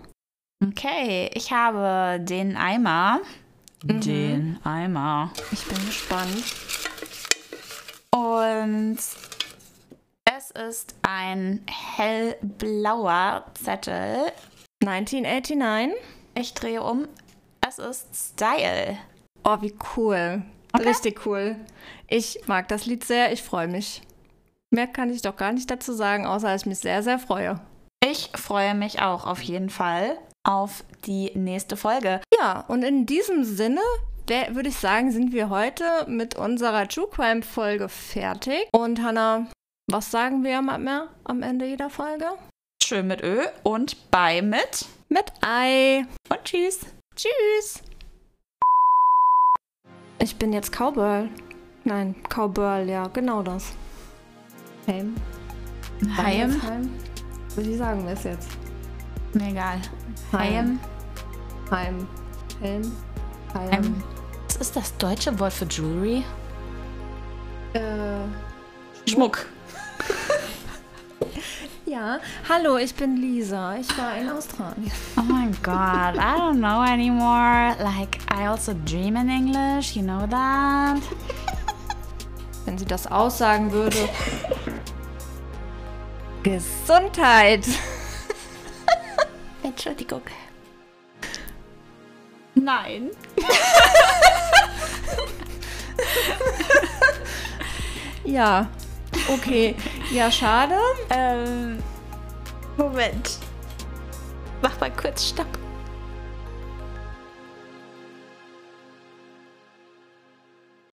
[0.62, 3.20] Okay, ich habe den Eimer.
[3.84, 4.01] Mhm.
[4.01, 5.32] Den Eimer.
[5.53, 6.44] Ich bin gespannt.
[8.14, 8.98] Und
[10.24, 11.64] es ist ein
[11.96, 14.32] hellblauer Zettel.
[14.84, 15.96] 1989.
[16.41, 17.07] Ich drehe um.
[17.68, 18.97] Es ist Style.
[19.45, 20.43] Oh, wie cool.
[20.72, 20.88] Okay.
[20.88, 21.55] Richtig cool.
[22.09, 23.30] Ich mag das Lied sehr.
[23.30, 24.01] Ich freue mich.
[24.70, 27.61] Mehr kann ich doch gar nicht dazu sagen, außer dass ich mich sehr, sehr freue.
[28.03, 32.22] Ich freue mich auch auf jeden Fall auf die nächste Folge.
[32.34, 33.82] Ja, und in diesem Sinne
[34.26, 38.66] würde ich sagen, sind wir heute mit unserer True Crime Folge fertig.
[38.72, 39.47] Und Hannah,
[39.91, 42.30] was sagen wir am Ende jeder Folge?
[42.82, 46.06] Schön mit Ö und bei mit mit Ei.
[46.28, 46.86] Und tschüss.
[47.14, 47.82] Tschüss.
[50.18, 51.28] Ich bin jetzt Cowgirl.
[51.84, 53.72] Nein, Cowgirl, ja, genau das.
[54.86, 55.14] Heim.
[56.16, 56.62] Heim?
[56.62, 56.90] Heim?
[57.56, 58.48] Wie sagen wir es jetzt?
[59.34, 59.80] Mir egal.
[60.32, 60.78] Heim.
[61.70, 62.06] Heim.
[62.61, 62.92] Helm.
[63.54, 64.02] Heim.
[64.46, 66.24] Was ist das deutsche Wort für Jewelry?
[67.72, 68.20] Äh.
[69.08, 69.46] Schmuck.
[71.91, 73.74] Ja, hallo, ich bin Lisa.
[73.74, 74.93] Ich war in Australien.
[75.16, 77.74] Oh my god, I don't know anymore.
[77.82, 81.03] Like, I also dream in English, you know that?
[82.64, 84.09] Wenn sie das aussagen würde.
[86.45, 87.66] Gesundheit!
[89.64, 90.22] Entschuldigung.
[92.55, 93.11] Nein.
[98.24, 98.68] ja,
[99.28, 99.74] Okay,
[100.12, 100.74] ja, schade.
[101.11, 101.78] Ähm,
[102.76, 103.38] Moment.
[104.62, 105.59] Mach mal kurz Stopp.